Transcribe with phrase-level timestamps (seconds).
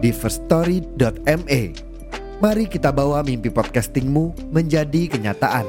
[0.00, 1.62] di firststory.me.
[2.40, 5.68] Mari kita bawa mimpi podcastingmu menjadi kenyataan.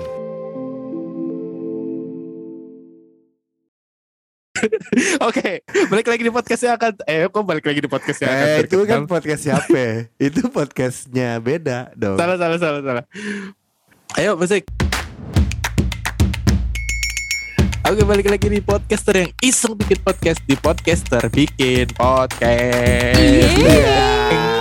[5.27, 8.77] Oke, balik lagi di podcastnya akan Eh, kok balik lagi di podcastnya akan Eh, itu
[8.85, 9.83] kan podcast siapa?
[10.31, 12.15] itu podcastnya beda dong.
[12.15, 13.05] Salah, salah, salah, salah
[14.21, 14.69] Ayo, musik
[17.91, 23.51] Oke, balik lagi di podcaster yang iseng bikin podcast Di podcaster bikin podcast Yeay.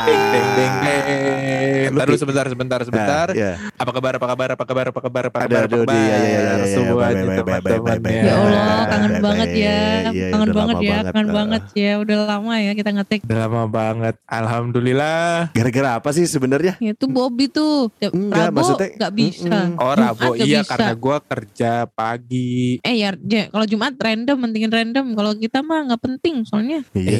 [0.02, 3.52] Deng, deng, deng, deng, deng Bentar dulu, sebentar, sebentar, sebentar Nah, ya.
[3.74, 6.16] Apa kabar, apa kabar, apa kabar, apa kabar, apa Ada, kabar, apa kabar iya, iya,
[6.16, 8.22] iya, iya, iya, Semuanya baik, baik, baik, baik, teman-teman ya.
[8.22, 9.78] Ya Allah, kangen baik, banget ya.
[10.10, 11.34] Iya, Kangen banget ya, kangen Eh.
[11.34, 11.92] banget ya.
[11.98, 13.20] Udah lama ya kita ngetik.
[13.24, 16.74] Udah lama banget Alhamdulillah Gara-gara apa sih sebenarnya?
[16.78, 17.90] Itu Bobby tuh.
[17.96, 19.58] Ya, Enggak, maksudnya- nggak bisa.
[19.76, 25.06] Oh Rabu iya karena gua kerja pagi Eh ya, ya, kalau Jumat random, mendingin random.
[25.12, 26.84] Kalau kita mah nggak penting soalnya.
[26.92, 27.18] Iya.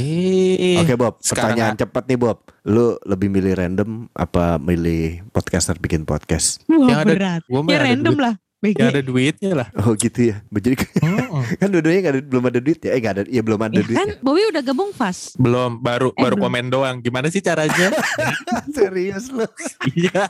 [0.54, 2.38] Eh Oke Bob, pertanyaan cepat nih Bob.
[2.62, 6.60] Lu lebih milih random apa milih podcaster bikin podcast?
[6.66, 7.42] Wah Yang ada- berat.
[7.44, 8.22] gua Ya ada random duit.
[8.22, 8.34] lah.
[8.60, 8.76] BG.
[8.76, 10.44] Yang ada duitnya lah Oh gitu ya.
[10.46, 10.76] Jadi
[11.60, 12.92] kan dua-duanya nggak ada, belum ada duit ya?
[12.92, 13.96] Eh nggak ada, iya belum ada Ya duit.
[13.96, 15.32] kan Bobby udah gabung fast.
[15.34, 16.44] Belum baru Eh, baru belum.
[16.44, 17.88] komen doang Gimana sih caranya
[18.70, 19.48] Serius lu?
[19.90, 20.28] Iya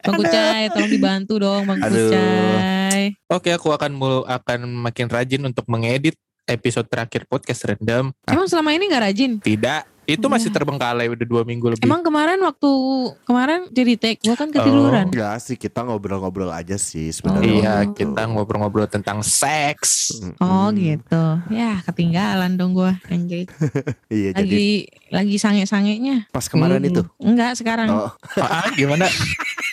[0.00, 2.08] Bang Kucai, tolong dibantu dong Bang Aduh.
[2.08, 3.02] Kucai.
[3.26, 8.72] Oke aku akan mul akan makin rajin untuk mengedit episode terakhir podcast random Emang selama
[8.72, 9.32] ini nggak rajin?
[9.38, 10.32] Tidak Itu Iya.
[10.32, 12.70] masih terbengkalai udah dua minggu lebih Emang kemarin waktu
[13.22, 15.04] kemarin jadi take, gua kan ketiduran.
[15.06, 17.44] Enggak sih, kita ngobrol-ngobrol aja sih sebenarnya.
[17.44, 17.98] Iya waktu itu.
[18.00, 20.16] kita ngobrol-ngobrol tentang seks.
[20.38, 21.22] Oh gitu.
[21.50, 23.44] Ya ketinggalan dong gua anjir.
[24.08, 24.68] Iya jadi Lagi
[25.10, 26.32] lagi sange-sangenya.
[26.32, 26.88] pas kemarin Hmm.
[26.88, 27.02] itu.
[27.18, 27.88] Enggak sekarang.
[27.90, 28.08] Oh,
[28.40, 29.04] ah, Gimana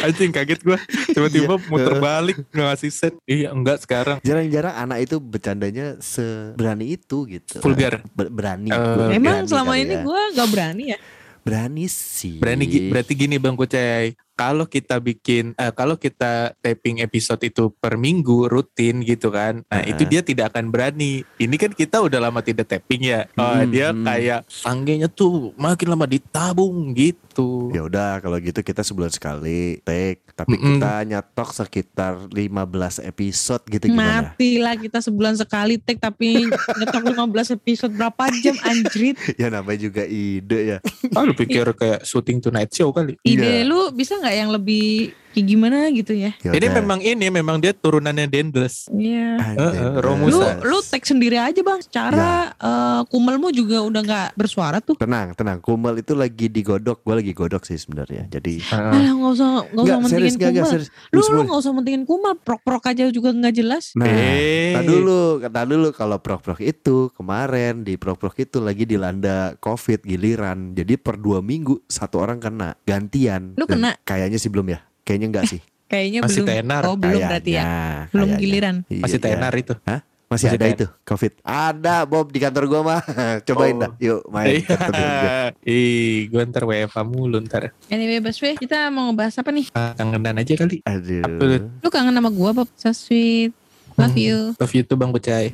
[0.00, 1.66] Anjing kaget gua Tiba-tiba Iya.
[1.66, 7.58] muter balik Ngasih set Iya enggak sekarang jarang-jarang anak itu bercandanya seberani itu gitu.
[7.60, 8.02] Vulgar.
[8.10, 8.68] Ber- berani.
[8.68, 10.02] Gua Emang berani selama ini ya.
[10.02, 10.98] gua nggak berani ya.
[11.40, 12.36] berani sih.
[12.36, 18.00] Berani berarti gini Bang Kucai, kalau kita bikin eh, kalau kita taping episode itu per
[18.00, 19.60] minggu rutin gitu kan.
[19.68, 20.12] Nah, itu Heeh.
[20.16, 21.20] dia tidak akan berani.
[21.36, 23.28] Ini kan kita udah lama tidak taping ya.
[23.36, 24.00] Oh, Hmm, dia hmm.
[24.00, 27.68] kayak sanggenya tuh makin lama ditabung gitu.
[27.70, 30.80] Ya udah kalau gitu kita sebulan sekali take, tapi Mm-mm.
[30.80, 32.56] kita nyetok sekitar 15
[33.02, 34.32] episode gitu gimana?
[34.32, 39.20] Mati lah kita sebulan sekali take tapi nyetok 15 episode berapa jam anjrit.
[39.40, 40.78] ya namanya juga ide ya.
[41.12, 43.20] Ah, lu pikir kayak syuting tonight show kali.
[43.20, 43.68] Ide Iya.
[43.68, 46.34] lu bisa nggak yang lebih kayak gimana gitu ya?
[46.42, 48.90] Ya Ini memang ini memang dia turunannya Dendles.
[48.90, 49.38] Iya.
[49.38, 49.94] Anjay, Heeh, bener.
[49.94, 50.58] Lu Romusa.
[50.58, 51.78] lu take sendiri aja bang.
[51.78, 54.98] Secara eh, kumelmu juga udah nggak bersuara tuh.
[54.98, 55.62] Tenang, tenang.
[55.62, 57.06] Kumel itu lagi digodok.
[57.06, 58.26] Gue lagi godok sih sebenarnya.
[58.26, 58.90] Jadi Heeh.
[58.90, 60.72] Alah nggak usah nggak usah mentingin serius, enggak, enggak, kumel.
[60.74, 60.90] serius.
[61.08, 62.34] Lu lu nggak usah mentingin kumel.
[62.36, 63.84] Prok-prok aja juga nggak jelas.
[63.94, 64.74] Nah, Eh.
[64.74, 70.74] kata dulu, kata dulu kalau prok-prok itu kemarin di prok-prok itu lagi dilanda covid giliran.
[70.74, 73.54] Jadi per dua minggu satu orang kena gantian.
[73.54, 73.90] Lu Dan kena?
[74.20, 74.78] Kayaknya sih belum ya.
[75.00, 75.60] Kayaknya enggak sih.
[75.90, 76.48] Kayaknya Masih belum.
[76.54, 76.82] tenar.
[76.84, 77.64] Oh belum berarti ya.
[77.64, 78.42] Kayaknya, Belum kayaknya.
[78.44, 78.76] giliran.
[78.86, 79.24] Iya, Masih iya.
[79.26, 79.74] tenar itu.
[79.74, 80.70] Masih, Masih ada tenar.
[80.70, 81.32] itu covid.
[81.42, 83.00] Ada Bob di kantor gua mah.
[83.48, 83.80] Cobain Oh.
[83.80, 83.90] dah.
[83.98, 84.62] Yuk main.
[84.62, 84.86] gua.
[84.94, 85.50] Iya.
[85.66, 87.74] Ih, gue ntar WFA mulu ntar.
[87.88, 89.66] Anyway Baswe kita mau ngebahas apa nih?
[89.72, 90.78] Ah, kangenan aja kali.
[90.84, 91.66] Aduh.
[91.80, 92.70] Lu kangen sama gua Bob?
[92.76, 93.50] So sweet.
[93.98, 94.54] Love you.
[94.56, 95.50] Love you tuh Bang Kucai.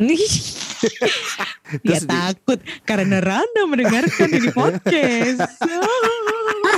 [1.83, 5.41] Dia takut karena Randa mendengarkan ini podcast.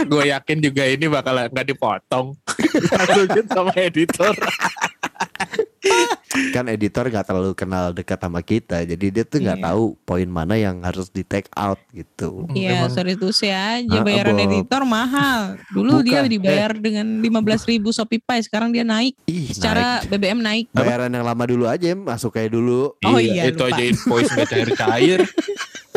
[0.05, 2.37] Gue yakin juga ini bakal nggak dipotong.
[2.99, 4.35] Masukin sama editor.
[6.49, 9.67] kan editor nggak terlalu kenal dekat sama kita jadi dia tuh nggak Iya.
[9.67, 13.97] tahu poin mana yang harus di take out gitu Iya, Emang- sorry tuh saya aja
[13.97, 15.57] Ah, bayaran editor mahal.
[15.73, 19.17] Dulu dia Bukan, dibayar dengan 15.000 ribu Shopee sekarang dia naik.
[19.25, 20.11] ih Secara naik.
[20.13, 20.65] BBM naik.
[20.71, 23.73] bayaran yang lama dulu aja masuk kayak dulu Oh iya, itu lupa.
[23.73, 25.21] aja invoice nggak cair-cair.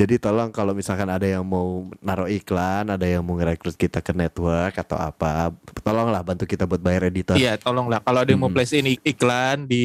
[0.00, 1.68] jadi tolong kalau misalkan ada yang mau
[2.00, 6.80] naruh iklan ada yang mau ngerekrut kita ke network atau apa tolonglah bantu kita buat
[6.80, 8.56] bayar editor Iya, tolonglah kalau ada yang mau Hmm.
[8.56, 9.84] place ini iklan di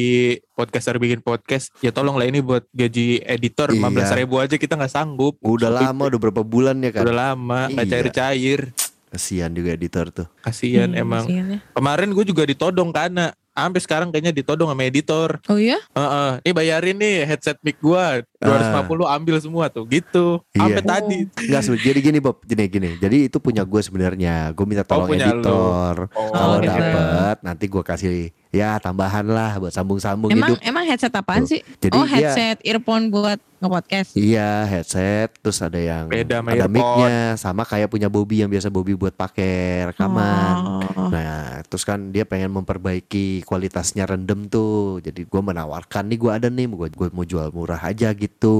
[0.50, 3.84] podcaster bikin podcast, ya tolonglah ini buat gaji editor Iya.
[3.84, 5.36] 15 ribu aja kita nggak sanggup.
[5.38, 7.92] udah lama udah berapa bulan ya kan Udah lama, nggak Iya.
[7.92, 8.60] cair-cair.
[9.06, 11.24] kasihan juga editor tuh Kasihan Hmm, emang.
[11.24, 11.58] kasihan ya.
[11.70, 15.40] Kemarin gue juga ditodong karena sampai sekarang kayaknya ditodong sama editor.
[15.48, 15.80] Oh iya?
[15.90, 20.44] Heeh, ini bayarin nih headset mic gua 250 ambil semua tuh gitu.
[20.52, 20.86] Sampai Iya.
[20.86, 21.18] tadi.
[21.24, 22.90] Enggak jadi gini Bob, gini gini.
[22.96, 24.52] Jadi itu punya gue sebenarnya.
[24.52, 25.40] Gue minta tolong punya lu.
[25.40, 25.94] editor.
[26.12, 26.68] Oh, Kalau gitu.
[26.68, 28.14] dapet nanti gue kasih
[28.50, 30.60] ya tambahan lah buat sambung-sambung Emang hidup.
[30.62, 31.56] emang headset apaan Tuh.
[31.56, 31.60] sih?
[31.78, 34.12] Jadi oh headset earphone buat nge-podcast.
[34.14, 36.72] Iya headset terus ada yang Beda sama ada earphone.
[36.74, 40.54] mic-nya sama kayak punya Bobby yang biasa Bobby buat pakai rekaman.
[40.92, 41.08] Oh.
[41.08, 44.98] Nah terus kan dia pengen memperbaiki kualitasnya rendem tuh.
[44.98, 48.58] Jadi gua menawarkan nih gua ada nih gue gue mau jual murah aja gitu.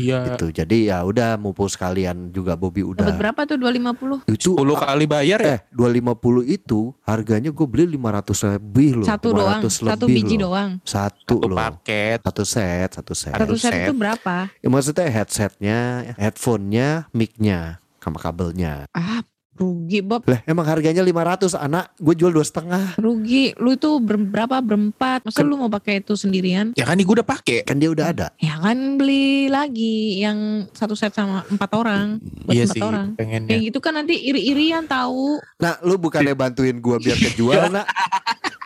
[0.00, 0.32] Iya.
[0.32, 0.50] Gitu.
[0.50, 4.24] Jadi ya udah mumpung sekalian juga Bobby Dapat udah berapa tuh 250?
[4.26, 5.50] itu 10 kali bayar ya?
[5.52, 9.06] eh 250 itu harganya gue beli 500 lebih loh.
[9.06, 10.42] Satu doang, 500 satu lebih biji loh.
[10.48, 10.70] doang.
[10.82, 11.58] Satu, Satu loh.
[11.58, 12.18] paket.
[12.24, 13.36] Satu set, satu set.
[13.36, 13.84] Satu set set.
[13.84, 14.48] itu berapa?
[14.58, 15.78] Ya, maksudnya headsetnya,
[16.16, 18.86] headphone-nya, mic-nya, sama kabelnya.
[18.94, 19.20] Ah,
[19.54, 20.24] rugi Bob.
[20.24, 22.96] Lah emang harganya 500 anak, gue jual dua setengah.
[22.96, 23.52] Rugi.
[23.56, 25.22] Lu itu ber- berapa berempat?
[25.22, 26.72] Masa lu mau pakai itu sendirian?
[26.72, 27.62] Ya kan ini gua udah pakai.
[27.62, 28.26] Kan dia udah ada.
[28.36, 32.16] Ya kan beli lagi yang satu set sama empat orang.
[32.42, 33.08] Buat Iya empat sih, orang.
[33.14, 33.48] pengennya.
[33.48, 35.38] Kayak gitu kan nanti iri-irian tahu.
[35.58, 37.86] Nah lu bukannya bantuin gue biar kejual nak.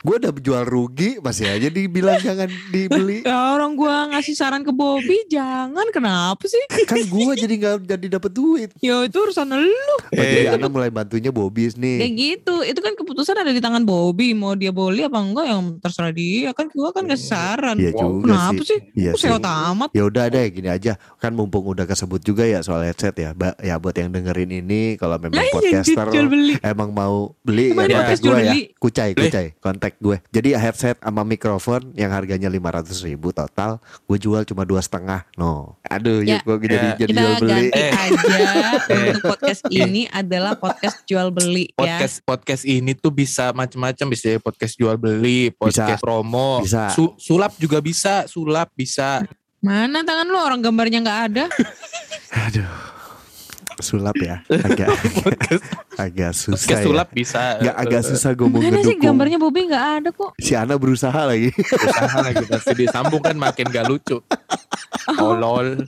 [0.07, 3.19] Gue udah jual rugi, masih aja dibilang jangan dibeli.
[3.27, 6.63] Ya orang gua ngasih saran ke Bobby, jangan kenapa sih?
[6.87, 8.71] Kan gue jadi nggak jadi dapet duit.
[8.79, 9.95] Ya itu urusan lu.
[10.15, 10.47] Eh.
[10.47, 12.07] jadi Ana mulai bantunya Bobby Kayak nih.
[12.15, 12.63] gitu.
[12.63, 14.31] Itu kan keputusan ada di tangan Bobby.
[14.31, 16.55] Mau dia boli apa enggak yang terserah dia.
[16.55, 17.77] Kan gua kan ngasih saran.
[17.77, 18.69] Iya Wow, juga Kenapa sih.
[18.69, 18.81] sih?
[18.95, 19.31] Iya sih.
[19.73, 19.89] amat?
[19.91, 23.33] Ya udah deh gini aja kan mumpung udah kesebut juga ya soal headset ya.
[23.33, 26.55] Ba ya buat yang dengerin ini kalau memang iya podcaster jual beli.
[26.63, 28.55] emang mau beli Kemarin ya jual gue ya.
[28.77, 29.27] Kucai, Beli.
[29.27, 30.17] kucai, kontak gue.
[30.29, 35.25] Jadi headset sama mikrofon yang harganya 500 ribu total, gue jual cuma dua setengah.
[35.35, 36.39] No, aduh, Ya.
[36.39, 36.97] yuk gue jadi Ya.
[36.99, 37.51] jadi Kita jual beli.
[37.51, 37.93] ganti Eh.
[37.93, 38.27] aja
[38.87, 39.11] Eh.
[39.11, 41.77] untuk podcast ini adalah podcast jual beli ya.
[41.77, 46.91] podcast podcast ini tuh bisa macam-macam bisa jadi podcast jual beli, podcast promo, Bisa.
[46.91, 49.25] Su- sulap juga bisa, sulap bisa.
[49.59, 51.45] Mana tangan lu orang gambarnya nggak ada?
[52.47, 52.69] Aduh,
[53.79, 54.89] sulap ya, agak
[55.21, 55.65] podcast
[55.97, 56.57] agak susah.
[56.57, 56.87] podcast ya.
[56.87, 57.41] sulap bisa.
[57.59, 59.03] Nggak agak susah gue mau Mana sih ngedukung.
[59.03, 60.31] gambarnya Bobby nggak ada kok.
[60.37, 61.51] Si Ana berusaha lagi.
[61.57, 64.19] Usaha lagi pasti disambung kan makin gak lucu.
[65.23, 65.87] Oh lol.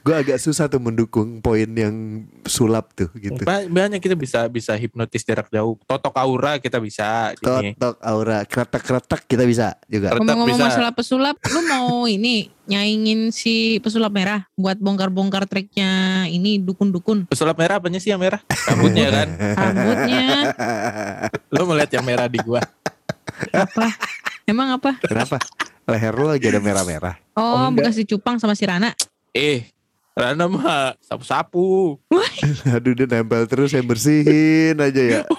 [0.00, 3.42] gue agak susah tuh mendukung poin yang sulap tuh gitu.
[3.42, 5.74] Ba- Banyak kita bisa bisa hipnotis jarak jauh.
[5.82, 7.34] Totok aura kita bisa.
[7.34, 10.14] Totok aura kretek-kretek kita bisa juga.
[10.14, 17.28] Ngomong-ngomong masalah pesulap, lu mau ini nyaingin si pesulap merah buat bongkar-bongkar treknya ini dukun-dukun
[17.28, 18.40] Pesulap merah apanya sih yang merah?
[18.64, 19.28] Rambutnya kan.
[19.60, 20.24] rambutnya
[21.52, 22.62] Lo melihat yang merah di gua.
[23.50, 23.92] apa?
[24.44, 24.96] Emang apa?
[25.02, 25.36] Kenapa?
[25.84, 27.14] Leher lu lagi ada merah-merah.
[27.36, 28.96] Oh, Oh, bekas dicupang sama si Rana.
[29.36, 29.68] Eh,
[30.14, 31.98] Rana mah sapu-sapu.
[32.74, 35.20] Aduh dia nempel terus saya bersihin aja ya.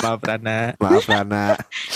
[0.00, 0.72] Maaf Rana.
[0.80, 1.44] Maaf Rana.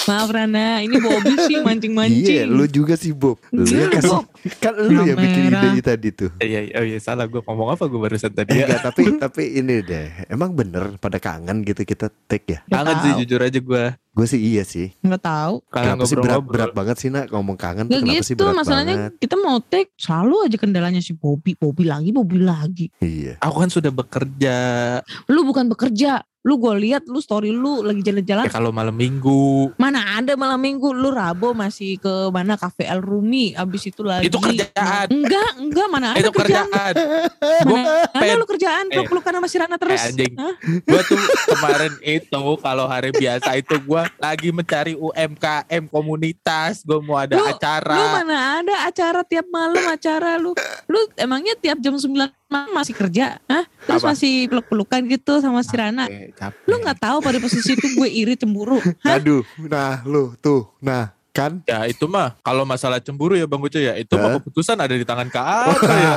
[0.05, 2.45] Maaf Rana, ini Bobby sih mancing-mancing.
[2.45, 3.41] Iya, lu juga sih Bob.
[3.49, 4.25] Lu kasih, Bob.
[4.61, 6.31] kan lu yang bikin ide tadi tuh.
[6.37, 8.69] Iya, iya, oh iya salah gue ngomong apa gue barusan tadi ya.
[8.69, 10.29] Enggak, tapi tapi ini deh.
[10.29, 12.59] Emang bener pada kangen gitu kita take ya.
[12.69, 13.85] Kangen sih jujur aja gue.
[14.15, 14.95] Gue sih iya sih.
[15.01, 15.55] Nggak tahu.
[15.69, 18.43] Kangen Kenapa sih berat, berat banget sih nak ngomong kangen tuh Nggak kenapa sih gitu,
[18.45, 19.13] berat masalahnya banget?
[19.19, 22.87] kita mau take selalu aja kendalanya si Bobby, Bobby lagi, Bobby lagi.
[22.99, 23.37] Iya.
[23.41, 24.57] Aku kan sudah bekerja.
[25.27, 29.73] Lu bukan bekerja, lu gue lihat lu story lu lagi jalan-jalan Ya kalau malam minggu.
[29.75, 34.29] Mana ada malam minggu lu Rabo masih ke mana Cafe El Rumi abis itu lagi
[34.29, 35.09] Itu kerjaan.
[35.09, 36.69] Enggak, enggak mana ada itu kerjaan.
[36.69, 36.95] kerjaan.
[37.65, 38.95] Mana ada pen- lu kerjaan Eh.
[38.95, 39.99] peluk-pelukan sama si Rana terus.
[39.99, 40.33] Eh, anjing.
[40.37, 40.55] Hah?
[41.03, 46.85] tuh kemarin itu kalau hari biasa itu gue lagi mencari UMKM komunitas.
[46.85, 47.97] Gue mau ada Lu- acara.
[47.97, 50.53] Lu mana ada acara tiap malam acara lu.
[50.87, 52.11] Lu emangnya tiap jam 9
[52.49, 53.41] malam masih kerja?
[53.51, 53.65] Hah?
[53.87, 54.15] Terus Apa?
[54.15, 56.07] masih peluk-pelukan gitu sama si Rana.
[56.07, 56.67] Capek, capek.
[56.71, 58.79] Lu nggak tahu pada posisi itu gue iri cemburu.
[59.03, 59.19] Hah?
[59.19, 63.75] Aduh, nah lu tuh, nah kan Ya itu mah kalau masalah cemburu ya Bang Uco
[63.75, 64.39] ya itu mah Hah?
[64.39, 65.43] keputusan ada di tangan Kak
[65.75, 66.13] Aca ya.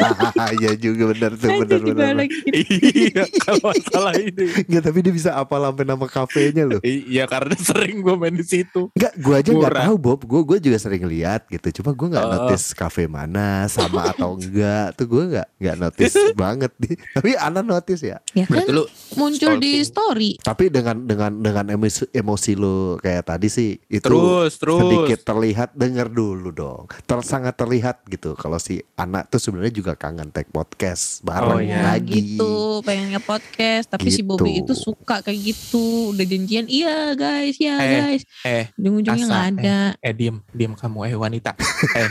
[0.56, 2.14] Iya juga benar tuh benar benar.
[2.22, 2.54] gitu.
[2.54, 4.44] iya kalau masalah ini.
[4.62, 6.80] Enggak tapi dia bisa apa sampai nama kafenya loh.
[6.82, 8.88] Iya karena sering gue main di situ.
[8.92, 10.20] Enggak, gue aja nggak tahu Bob.
[10.22, 11.82] Gue gue juga sering lihat gitu.
[11.82, 12.30] Cuma gue nggak Oh.
[12.38, 14.94] notice kafe mana sama atau enggak.
[14.94, 16.94] Tuh gue nggak nggak notice banget nih.
[17.10, 18.20] Tapi Ana notice ya.
[18.32, 18.84] Ya kan lu
[19.16, 20.36] muncul di story.
[20.38, 24.76] Tapi dengan dengan dengan emosi, emosi lo kayak tadi sih itu terus terus.
[24.78, 26.84] sedikit terlihat dengar dulu dong.
[27.00, 31.58] Ter sangat terlihat gitu kalau si anak tuh sebenarnya juga kangen tag podcast bareng Oh,
[31.58, 31.96] iya.
[31.96, 32.36] lagi.
[32.36, 34.28] gitu pengen nge-podcast tapi si Gitu.
[34.30, 39.46] Bobby itu suka kayak gitu udah janjian iya guys ya Eh, guys eh, ujung-ujungnya nggak
[39.56, 41.56] ada Eh diem, diem kamu eh wanita.
[41.96, 42.08] eh,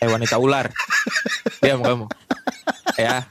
[0.00, 0.66] eh wanita ular.
[1.58, 2.10] Diam kamu.
[2.94, 3.22] Ya.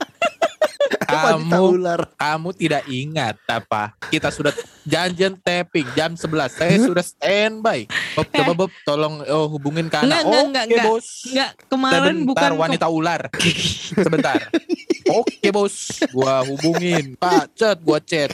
[1.07, 2.01] wanita Kamu- ular.
[2.15, 3.93] Kamu tidak ingat apa?
[4.07, 6.53] Kita sudah janjian tapping jam 11.
[6.53, 7.87] Saya sudah standby.
[8.13, 10.23] Bob, coba Bob tolong oh, hubungin ke Enggak, anak.
[10.23, 10.85] enggak, Oke, enggak, enggak.
[10.85, 11.07] bos.
[11.29, 13.21] Enggak, kemarin Sebentar, bukan wanita ular.
[13.93, 14.39] Sebentar.
[15.19, 15.75] Oke bos,
[16.15, 17.19] gua hubungin.
[17.19, 18.31] Pak, chat, gua chat.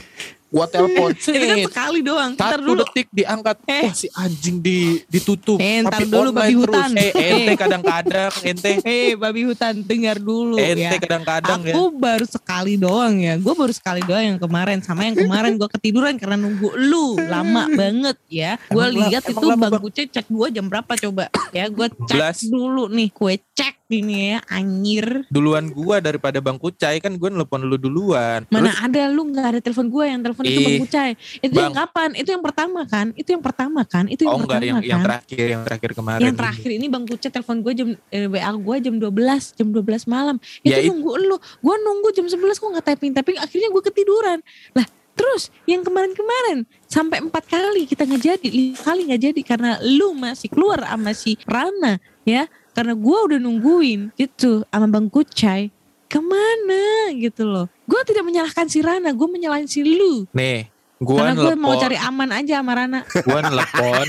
[0.50, 1.14] Gua telepon.
[1.18, 2.32] itu kan sekali doang.
[2.34, 2.82] Satu dulu.
[2.84, 3.58] detik diangkat.
[3.64, 3.86] Eh.
[3.86, 5.58] Wah, si anjing di ditutup.
[5.58, 6.62] Eh, ntar Tapi dulu, babi terus.
[6.66, 6.90] hutan.
[6.94, 7.56] Eh, ente Eh.
[7.56, 10.98] kadang-kadang ente Eh, babi hutan, dengar dulu ente ya.
[10.98, 11.74] kadang-kadang ya.
[11.74, 13.34] Aku baru sekali doang ya.
[13.36, 14.78] Gue baru sekali doang yang kemarin.
[14.80, 17.14] Sama yang kemarin gue ketiduran karena nunggu lu.
[17.20, 18.58] Lama banget ya.
[18.68, 21.30] Gue Emang lihat itu bang Kuce cek gue jam berapa coba.
[21.50, 22.42] Ya gue Belas.
[22.42, 23.10] cek dulu nih.
[23.10, 24.38] Gue cek ini ya.
[24.48, 25.26] Anjir.
[25.28, 28.46] Duluan gua daripada Bang Kucai kan gua nelpon lu duluan.
[28.48, 31.12] Mana Terus ada lu nggak ada telepon gue yang telepon itu Ih, Bang Kucai.
[31.40, 31.88] Itu yang Bang.
[31.88, 32.10] kapan?
[32.14, 33.08] Itu yang pertama kan?
[33.14, 34.06] Itu yang pertama kan?
[34.06, 34.90] Itu yang oh enggak pertama yang kan?
[34.90, 36.22] yang terakhir yang terakhir kemarin.
[36.22, 39.82] yang terakhir ini Bang Kuce telepon gue jam eh, WA gue jam 12 jam 12
[40.06, 43.70] malam itu Ya, it- nunggu lu gue nunggu jam 11 gue nggak typing typing akhirnya
[43.70, 44.40] gue ketiduran
[44.72, 49.72] lah terus yang kemarin-kemarin sampai empat kali kita nggak jadi lima kali nggak jadi karena
[49.82, 55.68] lu masih keluar sama si Rana ya karena gue udah nungguin gitu sama Bang Kucai
[56.10, 60.66] ke mana gitu loh gue tidak menyalahkan si Rana gue menyalahin si lu Nih,
[60.98, 64.08] gua karena gue mau cari aman aja sama Rana gua nelpon.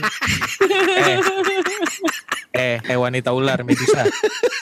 [0.64, 1.18] eh,
[2.56, 4.08] eh, eh wanita ular Medusa.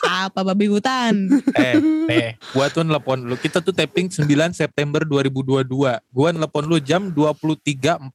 [0.05, 1.15] apa babi hutan
[1.55, 3.37] Eh, nih, gua tuh nelpon lu.
[3.37, 5.63] Kita tuh tapping 9 September 2022.
[6.09, 8.11] Gua nelpon lu jam 23.41.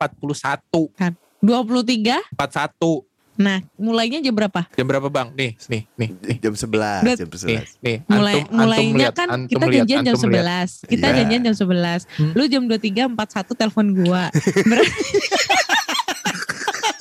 [1.40, 3.13] 23 41.
[3.34, 4.62] Nah, mulainya jam berapa?
[4.70, 5.34] Jam berapa, Bang?
[5.34, 6.10] Nih, nih, nih.
[6.22, 6.38] nih.
[6.38, 6.70] Jam 11,
[7.02, 7.18] Berat.
[7.18, 7.82] jam Nih, 11.
[7.82, 7.98] nih.
[8.06, 10.46] Mulai Antum- antum mulainya lihat, kan antum kita lihat, janjian jam antum lihat.
[10.46, 10.70] 11.
[10.86, 11.16] Kita Iya.
[11.18, 12.02] janjian jam 11.
[12.14, 12.32] Hmm.
[12.32, 14.24] Lu jam 23.41 telepon gua.
[14.70, 15.02] Berarti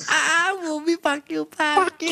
[0.05, 2.11] Ah, Bobby pakai pakai.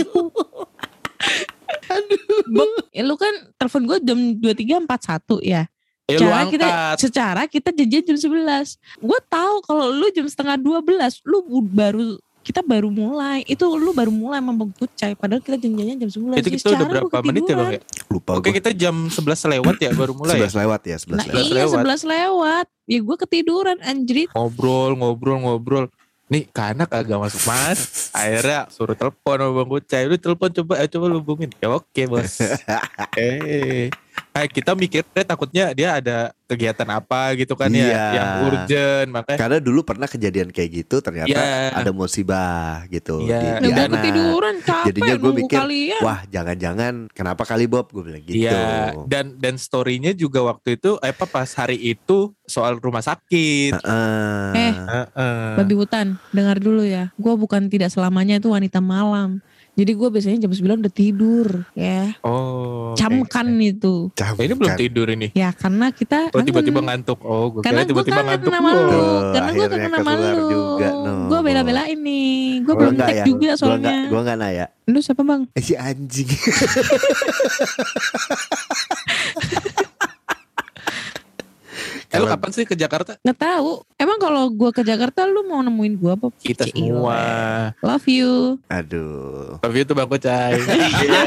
[1.88, 2.72] Aduh.
[2.92, 5.66] Ya, lu kan telepon gua jam 23.41 ya.
[6.06, 6.68] Ya lu Cara kita
[7.00, 8.76] secara kita janjian jam 11.
[9.00, 10.84] Gua tahu kalau lu jam setengah 12,
[11.24, 13.46] lu baru kita baru mulai.
[13.46, 14.42] Itu lu baru mulai
[14.78, 16.42] Kucai padahal kita janjiannya jam 11.
[16.42, 17.82] Itu Ya, kita udah berapa menit ya, Bang ya?
[18.10, 18.58] Lupa Oke, gue.
[18.58, 20.50] kita jam 11 lewat ya baru mulai ya.
[20.50, 21.44] 11 lewat ya, 11 Nah lewat.
[21.46, 21.84] iya lewat.
[21.86, 22.66] 11 lewat.
[22.90, 24.30] Ya gue ketiduran anjrit.
[24.34, 25.86] ngobrol ngobrol ngobrol
[26.32, 30.88] nih karena kagak masuk mas akhirnya suruh telepon sama bang Kucai lu telepon coba eh,
[30.88, 32.40] coba lu hubungin ya oke bos
[33.20, 33.92] eh
[34.32, 37.88] kayak kita mikirnya takutnya dia ada kegiatan apa gitu kan Iya.
[37.88, 41.72] ya yang urgent makanya Karena dulu pernah kejadian kayak gitu ternyata Iya.
[41.76, 43.60] ada musibah gitu Iya.
[43.60, 43.96] di, di gue anak.
[44.00, 46.02] ketiduran capek Jadinya gue mikir, kalian.
[46.04, 48.40] Wah jangan-jangan kenapa kali Bob gue bilang gitu.
[48.48, 53.80] Iya, dan dan storynya juga waktu itu eh, apa pas hari itu soal rumah sakit.
[53.80, 54.52] Heeh.
[54.56, 54.74] Eh.
[54.76, 55.56] Heeh.
[55.60, 57.12] Babi hutan, dengar dulu ya.
[57.16, 59.40] Gue bukan tidak selamanya itu wanita malam.
[59.82, 62.14] Jadi gue biasanya jam 9 udah tidur ya.
[62.22, 62.94] Oh.
[62.94, 64.14] Camkan itu.
[64.14, 64.38] Camkan.
[64.38, 65.28] Eh, ini belum tidur ini.
[65.34, 67.02] Ya karena kita Oh tiba-tiba kangen.
[67.02, 67.18] ngantuk.
[67.24, 68.54] Oh, gue Karena kira gue tiba-tiba kangen ngantuk.
[68.54, 68.62] Tuh,
[69.34, 70.46] Karena gue akhirnya kangen sama keluar lu.
[70.48, 71.12] juga, no.
[71.26, 72.38] Gue bela-belain nih.
[72.62, 73.26] Gue Gua belum tag ya.
[73.26, 73.90] juga soalnya.
[73.98, 74.66] enggak, gua enggak nanya.
[74.86, 75.42] Lu siapa bang?
[75.52, 76.30] Eh si anjing.
[82.12, 83.16] Eh, lu kapan sih ke Jakarta?
[83.24, 83.88] Nggak tahu.
[84.02, 86.34] Emang kalau gue ke Jakarta lu mau nemuin gue apa?
[86.36, 86.90] Kita Cile.
[86.90, 87.22] semua.
[87.80, 88.58] Love you.
[88.66, 89.62] Aduh.
[89.62, 90.58] Love you tuh Bang Kucai.
[91.02, 91.22] Iya,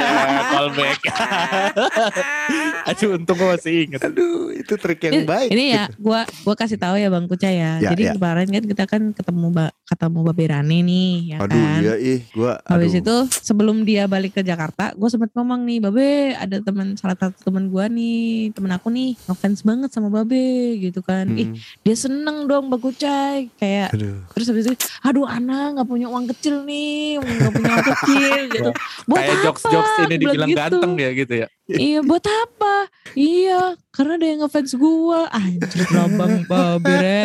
[0.50, 0.98] callback.
[2.84, 4.00] Aduh, untung gue masih inget.
[4.02, 5.48] Aduh, itu trik yang Ini- baik.
[5.48, 7.78] Ini ya, gua gua kasih tahu ya Bang Kuca ya.
[7.78, 8.12] Ya, Jadi ya.
[8.12, 11.78] kemarin kan kita kan ketemu ba, ketemu Babe Rane nih, ya Aduh, kan.
[11.80, 12.70] iya ih, gua aduh.
[12.76, 17.14] Habis itu sebelum dia balik ke Jakarta, gue sempat ngomong nih, Babe ada teman salah
[17.14, 20.44] satu teman gua nih, temen aku nih ngefans banget sama Babe
[20.80, 21.30] gitu kan.
[21.30, 21.56] Ih Hmm.
[21.82, 24.22] dia seneng dong Bang Kucai kayak Aduh.
[24.30, 28.70] terus habis itu, aduh Ana nggak punya uang kecil nih, nggak punya uang kecil gitu.
[29.04, 29.44] Buat Kayak apa?
[29.44, 30.60] jokes-jokes ini Dia bilang dibilang gitu.
[30.60, 31.46] ganteng ya gitu ya.
[31.66, 32.74] Iya buat apa?
[33.12, 33.60] Iya
[33.94, 37.22] karena ada yang ngefans gue Anjir lambang babi re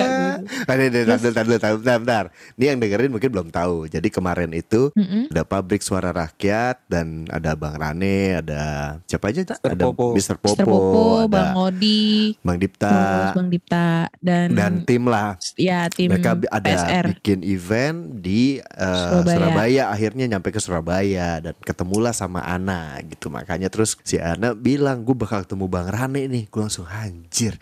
[0.70, 2.26] Ada, ada, ada, ada, ada, ada, bentar, bentar.
[2.56, 3.90] Ini yang dengerin mungkin belum tahu.
[3.90, 5.34] Jadi kemarin itu Mm-mm.
[5.34, 8.62] ada pabrik suara rakyat dan ada Bang Rane, ada
[9.10, 9.42] siapa aja?
[9.50, 9.66] Tak?
[9.66, 9.74] Mr.
[9.74, 10.06] Ada Popo.
[10.14, 10.38] Mr.
[10.38, 10.66] Popo, Mr.
[10.70, 12.98] Popo, ada Bang Odi Bang Dipta
[13.34, 15.36] Bang Dipta Dan, dan tim lah.
[15.58, 19.34] ya tim Mereka ada PSR bikin event di uh, Surabaya.
[19.34, 19.84] Surabaya.
[19.90, 23.34] Akhirnya nyampe ke Surabaya dan ketemulah sama Ana gitu.
[23.34, 26.46] Makanya terus si Ana bilang gue bakal ketemu Bang Rane nih.
[26.60, 27.56] Gue langsung anjir.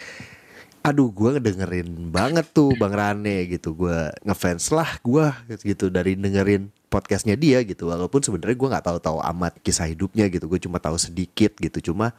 [0.82, 3.78] Aduh gue dengerin banget tuh Bang Rane gitu.
[3.78, 5.30] Gue ngefans lah gue
[5.62, 7.94] gitu dari dengerin podcastnya dia gitu.
[7.94, 10.50] Walaupun sebenarnya gue nggak tahu-tahu amat kisah hidupnya gitu.
[10.50, 11.94] Gue cuma tahu sedikit gitu.
[11.94, 12.18] Cuma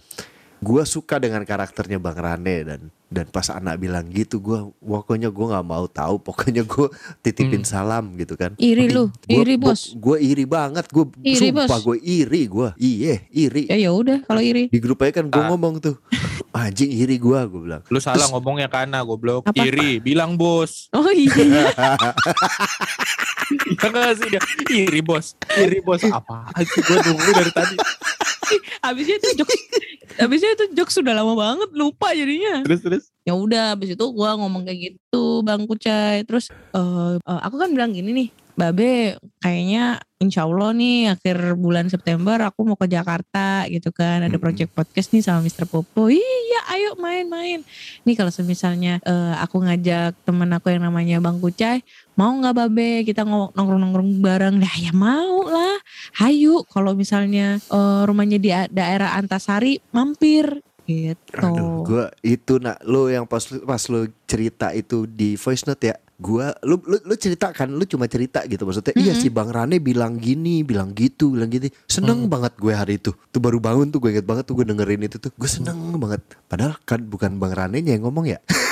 [0.58, 5.46] Gue suka dengan karakternya Bang Rane dan dan pas anak bilang gitu gue pokoknya gue
[5.48, 7.70] nggak mau tahu pokoknya gue titipin Hmm.
[7.70, 9.96] salam gitu kan Iri lu, iri bos.
[9.96, 14.44] gue iri banget gue Iri, sumpah gue iri gue iye iri Ya ya udah kalau
[14.44, 14.68] iri.
[14.68, 15.48] di grup aja kan gue Ah.
[15.48, 15.96] ngomong tuh
[16.52, 19.46] anjing iri gue gue bilang Lu salah Terus- ngomongnya karena goblok.
[19.46, 19.56] Apa?
[19.56, 20.92] Iri, bilang bos.
[20.92, 21.32] Oh iya.
[23.72, 24.40] Ya enggak sih dia.
[24.68, 25.32] Iri bos.
[25.56, 26.52] Iri bos apa?
[26.60, 27.76] sih gue nunggu dari tadi.
[28.82, 29.56] Abisnya itu jokes.
[30.22, 32.62] Abisnya itu jokes sudah lama banget lupa jadinya.
[32.66, 33.04] Terus terus.
[33.28, 37.68] ya udah habis itu gua ngomong kayak gitu bang Kucai terus eh, eh, aku kan
[37.76, 43.70] bilang gini nih Babe kayaknya insya Allah nih akhir bulan September aku mau ke Jakarta
[43.70, 44.26] gitu kan.
[44.26, 45.70] Ada project podcast nih sama Mr.
[45.70, 46.10] Popo.
[46.10, 47.62] Iya ayo main-main
[48.02, 51.86] nih kalau misalnya eh, aku ngajak temen aku yang namanya Bang Kucai
[52.18, 53.06] mau nggak Babe?
[53.06, 54.58] Kita nongkrong-nongkrong bareng.
[54.58, 55.78] Nah ya mau lah.
[56.18, 60.58] Hayu kalau misalnya eh, rumahnya di daerah Antasari mampir.
[60.88, 61.36] Gitu.
[61.36, 66.00] Aduh, gue itu nak lo yang pas pas lo cerita itu di voice note ya,
[66.18, 68.90] gue lu lu lu cerita kan, lu cuma cerita gitu maksudnya.
[68.92, 69.22] Iya Mm-mm.
[69.22, 71.70] si Bang Rane bilang gini, bilang gitu, bilang gitu.
[71.84, 72.28] Seneng Hmm.
[72.28, 73.14] banget gue hari itu.
[73.28, 75.30] Tuh baru bangun tuh gue inget banget tuh gue dengerin itu tuh.
[75.30, 76.18] Gue seneng banget.
[76.44, 78.42] Padahal kan bukan Bang Rane yang ngomong ya.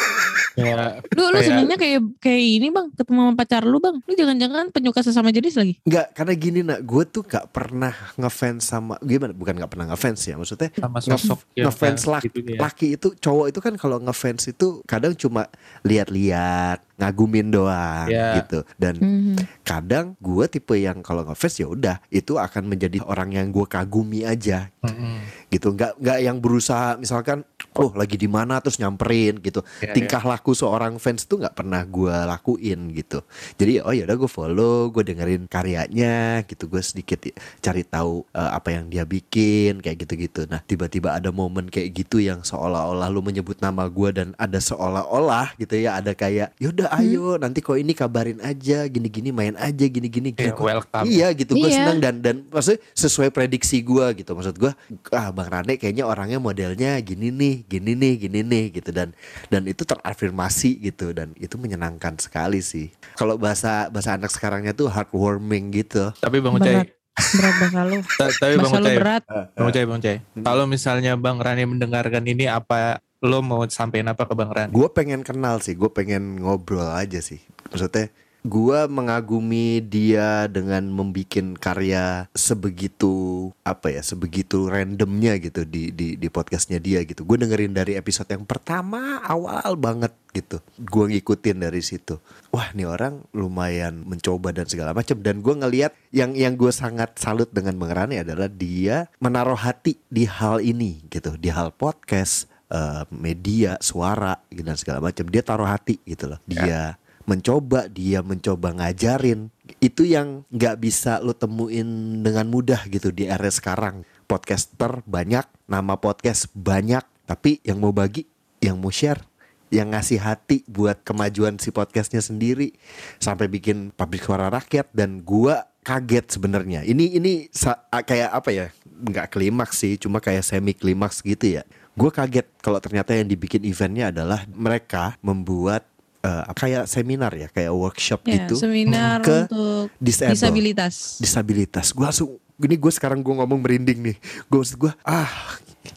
[0.57, 4.01] Ya, Lu lu Kayak- senangnya kayak kayak ini bang ketemu sama pacar lu bang.
[4.01, 5.77] Lu jangan-jangan penyuka sesama jenis lagi.
[5.85, 9.37] Enggak, karena gini nak, gue tuh gak pernah ngefans sama gimana?
[9.37, 12.59] Bukan gak pernah ngefans ya, maksudnya sama Nge- sosok yang ngefans laki, gitu ya.
[12.59, 15.45] laki itu cowok itu kan kalau ngefans itu kadang cuma
[15.85, 18.41] lihat-lihat ngagumin doang Ya.
[18.41, 18.65] gitu.
[18.75, 19.37] Dan Hmm.
[19.63, 24.23] kadang gue tipe yang kalau ngefans ya udah itu akan menjadi orang yang gue kagumi
[24.23, 24.69] aja.
[24.81, 25.19] Mm-mm.
[25.47, 25.71] gitu.
[25.73, 27.43] Nggak nggak yang berusaha misalkan
[27.75, 28.59] oh lagi di mana?
[28.59, 29.61] terus nyamperin gitu.
[29.79, 33.21] Ya, tingkah laku seorang fans tuh nggak pernah gue lakuin gitu.
[33.55, 36.67] Jadi oh ya udah gue follow gue dengerin karyanya gitu.
[36.67, 37.21] Gue sedikit
[37.61, 40.47] cari tahu eh, apa yang dia bikin kayak gitu-gitu.
[40.47, 45.55] Nah tiba-tiba ada momen kayak gitu yang seolah-olah lu menyebut nama gue dan ada seolah-olah
[45.57, 50.31] gitu ya ada kayak yaudah ayo nanti kok ini kabarin aja gini-gini main aja gini-gini
[50.33, 51.05] Ya, Gua- welcome.
[51.05, 51.79] Iya gitu gue Iya.
[51.81, 54.73] senang dan dan maksudnya sesuai prediksi gue gitu maksud gue
[55.11, 59.11] ah bang Rane kayaknya orangnya modelnya gini nih gini nih gini nih gitu dan
[59.47, 64.87] dan itu terafirmasi gitu dan itu menyenangkan sekali sih kalau bahasa bahasa anak sekarangnya tuh
[64.87, 66.55] heartwarming gitu Tapi Bang.
[66.55, 67.99] Ucai, Berat bahasa lu.
[68.13, 69.23] ta- tapi Bang Ucai, berat.
[69.51, 70.17] Bang Ucai, Bang Ucai.
[70.31, 70.45] Hmm.
[70.45, 74.73] Kalau misalnya Bang Rani mendengarkan ini apa lo mau sampein apa ke Bang Rani?
[74.73, 77.41] gue pengen kenal sih gue pengen ngobrol aja sih.
[77.73, 78.13] Maksudnya
[78.47, 86.29] gue mengagumi dia dengan membuat karya sebegitu apa ya sebegitu randomnya gitu di di di
[86.31, 87.27] podcastnya dia gitu.
[87.27, 90.63] Gue dengerin dari episode yang pertama awal banget gitu.
[90.79, 92.23] Gue ngikutin dari situ.
[92.55, 97.19] Wah nih orang lumayan mencoba dan segala macam dan gue ngelihat yang yang gue sangat
[97.19, 102.56] salut dengan Bang Rani adalah dia menaruh hati di hal ini gitu di hal podcast
[102.71, 105.27] eh, media suara gitu dan segala macam.
[105.29, 106.41] Dia taruh hati gitu loh.
[106.47, 109.51] Dia mencoba dia mencoba ngajarin.
[109.83, 114.07] Itu yang nggak bisa lo temuin dengan mudah gitu di era sekarang.
[114.31, 117.03] Podcaster banyak nama podcast banyak.
[117.27, 118.25] Tapi yang mau bagi
[118.63, 119.21] yang mau share.
[119.67, 122.79] Yang ngasih hati buat kemajuan si podcastnya sendiri.
[123.19, 124.95] Sampai bikin pabrik suara rakyat.
[124.95, 126.87] Dan gua kaget sebenarnya.
[126.87, 128.67] Ini ini sa- kayak apa ya?
[128.87, 131.67] Nggak klimaks sih cuma kayak semi klimaks gitu ya
[131.97, 135.89] gue kaget kalau ternyata yang dibikin eventnya adalah mereka membuat
[136.21, 140.33] eh, kayak seminar ya kayak workshop Ya, gitu seminar ke untuk disable.
[140.33, 141.17] disabilitas.
[141.17, 141.87] disabilitas.
[141.91, 144.17] Gue langsung gini gue sekarang gue ngomong merinding nih.
[144.47, 145.29] Gue maksud gue ah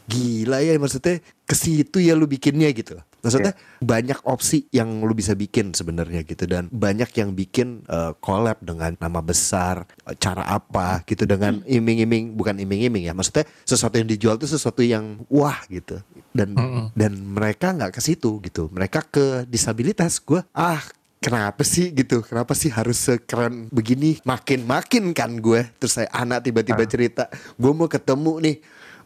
[0.08, 2.98] gila ya maksudnya ke situ ya lu bikinnya gitu.
[3.20, 3.52] Maksudnya
[3.84, 6.48] banyak opsi yang lu bisa bikin sebenarnya gitu.
[6.48, 11.28] Dan banyak yang bikin eh, collab dengan nama besar eh, cara apa gitu.
[11.28, 13.12] Dengan iming-iming bukan iming-iming ya.
[13.12, 16.00] Maksudnya sesuatu yang dijual itu sesuatu yang wah gitu.
[16.32, 16.84] Dan Mm-mm.
[16.96, 18.72] dan mereka nggak ke situ gitu.
[18.72, 20.22] Mereka ke disabilitas.
[20.22, 20.80] Gue ah
[21.20, 21.92] kenapa sih?
[21.92, 22.24] gitu.
[22.24, 24.22] Kenapa sih harus sekeren begini?
[24.24, 27.28] Makin makin kan gue terus saya anak tiba-tiba cerita
[27.60, 28.56] gue mau ketemu nih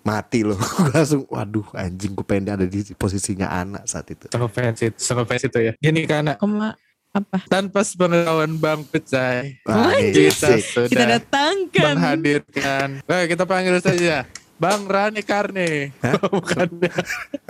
[0.05, 4.79] mati loh gue langsung waduh anjing gue pengen ada di posisinya anak saat itu Sengefans
[4.79, 5.73] itu, sengefans itu ya.
[5.77, 6.77] Gini karena Koma
[7.11, 7.40] apa?
[7.47, 10.62] tanpa sepengetahuan Bang Pecai, Wah, kita asik.
[10.67, 11.95] sudah Kita datangkan.
[11.95, 12.88] menghadirkan.
[13.03, 15.95] Baik, kita panggil saja Bang Rani Karne.
[16.35, 16.69] Bukan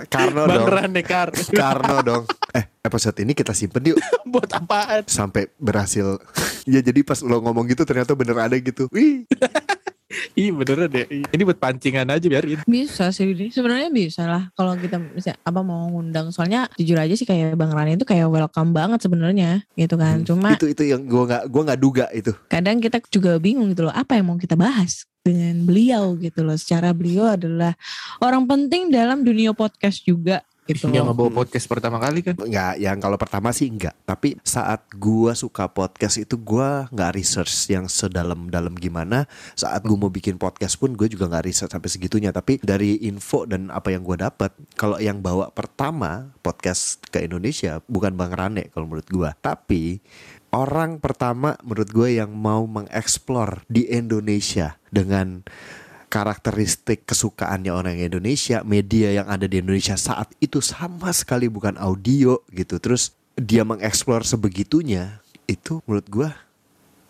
[0.06, 1.42] Karno Bang dong Rani Karne.
[1.56, 5.02] Karno dong eh episode ini kita simpen yuk Buat apaan?
[5.06, 6.20] sampai berhasil
[6.64, 9.24] ya jadi pas lo ngomong gitu ternyata bener ada gitu wih
[10.40, 11.06] Ih beneran deh.
[11.08, 12.62] Ini buat pancingan aja biarin.
[12.64, 17.14] Bisa sih ini sebenarnya bisa lah kalau kita misalnya apa mau ngundang soalnya jujur aja
[17.14, 20.22] sih kayak Bang Rani itu kayak welcome banget sebenarnya gitu kan.
[20.22, 23.70] Hmm, Cuma itu itu yang gue nggak gue nggak duga itu kadang kita juga bingung
[23.72, 26.54] gitu loh apa yang mau kita bahas dengan beliau gitu loh.
[26.54, 27.72] Secara beliau adalah
[28.20, 32.34] orang penting dalam dunia podcast juga gitu Yang ngebawa podcast pertama kali kan.
[32.40, 33.92] Enggak, yang kalau pertama sih enggak.
[34.08, 39.28] Tapi saat gua suka podcast itu gua nggak research yang sedalam-dalam gimana.
[39.54, 42.32] Saat gua mau bikin podcast pun gue juga nggak research sampai segitunya.
[42.32, 47.84] Tapi dari info dan apa yang gua dapat, kalau yang bawa pertama podcast ke Indonesia
[47.84, 49.30] bukan Bang Rane kalau menurut gua.
[49.36, 50.00] Tapi
[50.54, 55.42] orang pertama menurut gue yang mau mengeksplor di Indonesia dengan
[56.14, 62.38] karakteristik kesukaannya orang Indonesia, media yang ada di Indonesia saat itu sama sekali bukan audio
[62.54, 62.78] gitu.
[62.78, 65.18] Terus dia mengeksplor sebegitunya,
[65.50, 66.30] itu menurut gua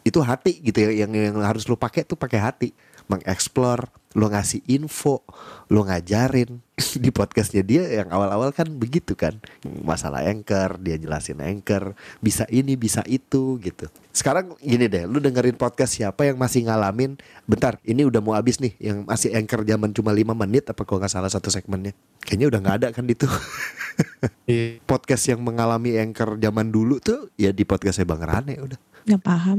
[0.05, 2.69] itu hati gitu ya yang yang harus lu pakai tuh pakai hati
[3.09, 5.27] mengeksplor lu ngasih info
[5.69, 6.63] lu ngajarin.
[7.03, 9.39] Di podcastnya dia yang awal-awal kan begitu kan.
[9.83, 13.87] Masalah anchor dia jelasin anchor bisa ini bisa itu gitu.
[14.15, 17.19] Sekarang gini deh lu dengerin podcast siapa yang masih ngalamin?
[17.47, 20.95] Bentar ini udah mau habis nih yang masih anchor zaman cuma 5 menit apa kok
[20.95, 21.95] nggak salah satu segmennya?
[22.23, 23.27] Kayaknya udah nggak ada kan itu
[24.51, 24.83] Iya.
[24.89, 28.79] podcast yang mengalami anchor zaman dulu tuh ya di podcastnya Bang Rane udah.
[29.07, 29.59] Nggak paham.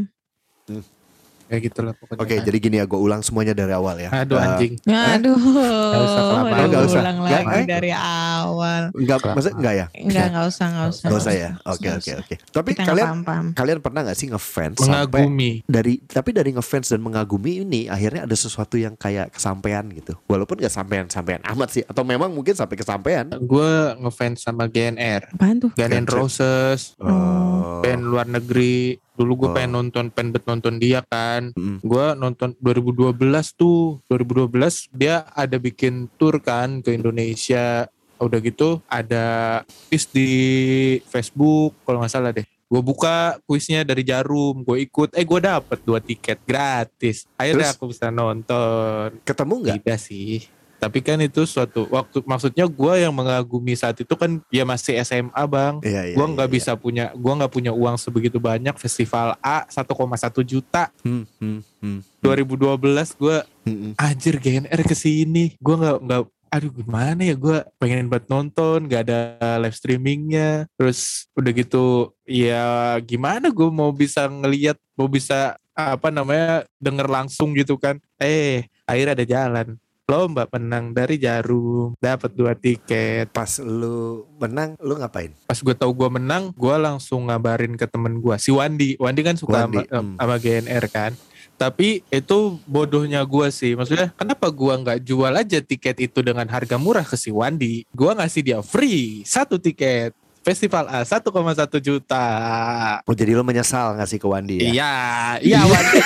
[1.45, 2.19] Kayak gitu lah pokoknya.
[2.19, 4.09] Oke, jadi gini ya, gue ulang semuanya dari awal ya.
[4.11, 4.73] Aduh Eh, anjing.
[4.83, 6.53] Aduh, usah kelamaan.
[6.55, 7.01] aduh, Nggak usah.
[7.01, 7.65] ulang Nggak, lagi eh.
[7.65, 8.81] dari awal.
[8.91, 9.85] enggak, maksudnya enggak ya?
[9.95, 11.05] Enggak, enggak usah, enggak usah.
[11.05, 11.49] Enggak usah ya.
[11.63, 11.95] Oke, usah.
[11.95, 12.35] oke, oke.
[12.49, 13.45] Tapi Kita kalian paham-paham.
[13.53, 15.51] kalian pernah nggak sih ngefans sampai Mengagumi.
[15.65, 20.17] dari tapi dari ngefans dan mengagumi ini akhirnya ada sesuatu yang kayak kesampaian gitu.
[20.25, 23.29] Walaupun gak sampean-sampean amat sih atau memang mungkin sampai kesampaian.
[23.37, 25.29] Gue ngefans sama GNR.
[25.31, 25.71] Apaan tuh?
[25.71, 26.09] Guns.
[26.09, 26.81] Roses.
[26.97, 27.79] Oh.
[27.79, 28.97] Band luar negeri.
[29.15, 29.55] Dulu gue Oh.
[29.55, 31.55] pengen nonton, pengen nonton dia kan.
[31.55, 31.79] Mm.
[31.81, 33.99] Gue nonton 2012 tuh.
[34.07, 37.87] 2012 dia ada bikin tour kan ke Indonesia.
[38.15, 39.25] Udah gitu ada
[39.91, 40.29] quiz di
[41.03, 42.47] Facebook kalau nggak salah deh.
[42.65, 47.29] Gue buka kuisnya dari Jarum, gue ikut, eh gue dapet dua tiket gratis.
[47.37, 47.77] Akhirnya Terus?
[47.77, 49.21] aku bisa nonton.
[49.21, 49.75] Ketemu nggak?
[49.79, 50.41] Tidak sih.
[50.85, 55.43] Tapi kan itu suatu waktu maksudnya gue yang mengagumi saat itu kan ya masih SMA
[55.49, 55.81] bang.
[55.81, 56.15] Iya, iya.
[56.15, 58.77] Gue nggak iya, bisa punya, gue nggak punya uang sebegitu banyak.
[58.77, 59.81] Festival A 1,1
[60.45, 60.93] juta.
[60.93, 61.09] iya.
[61.09, 63.91] Hmm, hmm, hmm, 2012 gue hmm, hmm.
[63.97, 65.57] anjir GNR ke sini.
[65.57, 66.21] Gue nggak nggak
[66.53, 69.19] aduh gimana ya gue pengen buat nonton gak ada
[69.59, 76.63] live streamingnya terus udah gitu ya gimana gue mau bisa ngelihat mau bisa apa namanya
[76.79, 79.67] denger langsung gitu kan eh akhirnya ada jalan
[80.05, 81.97] lomba menang dari jarum.
[81.97, 83.33] Dapat dua tiket.
[83.33, 85.33] Pas lu menang, lu ngapain?
[85.45, 88.99] pas gue tahu gue menang gue langsung ngabarin ke temen gue si Wandi.
[89.01, 90.15] Wandi kan suka Wandi, sama, hmm.
[90.21, 91.11] sama GNR kan.
[91.55, 93.79] Tapi itu bodohnya gue sih.
[93.79, 97.87] Maksudnya kenapa gue nggak jual aja tiket itu dengan harga murah ke si Wandi?
[97.95, 100.11] Gue ngasih dia free satu tiket
[100.45, 101.25] festival A 1,1
[101.81, 102.25] juta
[103.01, 104.69] Oh jadi lu menyesal ngasih ke Wandi ya?
[104.69, 104.93] iya
[105.41, 105.97] iya Wandi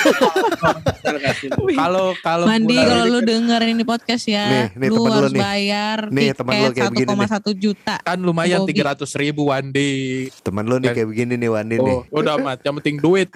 [1.76, 5.14] kalau kalau Mandi gua- kalau lu denger ini podcast ya, Nih, nih lu temen lu
[5.14, 5.42] harus nih.
[5.42, 7.28] bayar Nih, temen lu tiket kayak begini nih.
[7.28, 7.94] 1,1 juta.
[8.00, 9.92] kan lumayan tiga ratus ribu Wandi
[10.40, 11.96] Temen lu nih kayak begini nih Wandi nih.
[12.06, 12.58] Oh, udah amat.
[12.62, 13.28] Yang penting duit.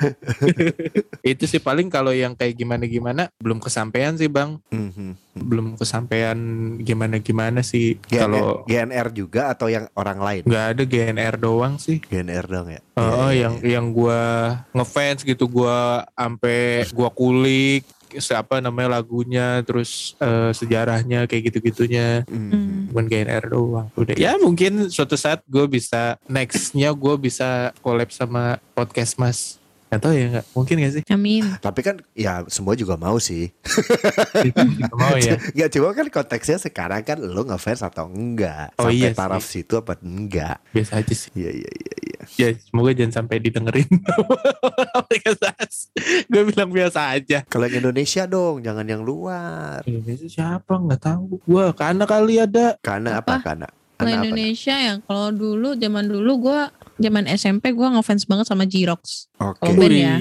[1.24, 4.56] itu sih paling kalau yang kayak gimana-gimana belum kesampaian sih bang.
[4.68, 5.12] Hmm, hmm.
[5.34, 6.38] Belum kesampaian
[6.78, 7.98] gimana-gimana sih.
[8.06, 10.42] GNR, Kalau GNR juga atau yang orang lain?
[10.46, 11.98] nggak ada GNR doang sih.
[12.00, 12.80] GNR dong ya.
[12.94, 14.22] Oh, Iya, iya, yang yang gua
[14.70, 17.82] ngefans gitu, gua ampe gua kulik
[18.14, 22.22] siapa namanya lagunya, terus eh, sejarahnya kayak gitu-gitunya.
[22.22, 22.30] iya.
[22.30, 22.50] Hmm.
[22.54, 22.80] Hmm.
[22.94, 23.88] Bukan GNR doang.
[23.98, 24.14] Udah.
[24.14, 29.58] Ya mungkin suatu saat gue bisa nextnya gue bisa collab sama podcast mas.
[29.92, 30.46] Gak tau ya nggak?
[30.56, 31.02] Mungkin gak sih?
[31.12, 31.44] Amin.
[31.66, 33.52] Tapi kan ya semua juga mau sih.
[34.44, 35.38] Nggak mau ya.
[35.58, 38.74] Gak cuma kan konteksnya sekarang kan lu ngefans atau enggak.
[38.80, 39.18] Oh, Sampai iya sih.
[39.18, 40.58] taraf situ apa enggak.
[40.74, 41.30] Biasa aja sih.
[41.36, 42.20] Iya iya iya iya.
[42.34, 43.86] Ya semoga jangan sampai didengerin.
[46.32, 47.44] gue bilang biasa aja.
[47.46, 49.84] Kalau yang Indonesia dong, jangan yang luar.
[49.86, 50.74] Indonesia siapa?
[50.74, 51.38] Nggak tahu.
[51.46, 52.74] Gua karena kali ada.
[52.80, 53.38] Karena apa?
[53.38, 53.44] Apa?
[53.44, 54.26] Karena Kalau karena apa?
[54.26, 56.60] Indonesia ya, kalau dulu zaman dulu gua
[56.96, 59.26] zaman SMP gua ngefans banget sama Jirox.
[59.36, 59.70] Oke.
[59.70, 60.16] Band ya.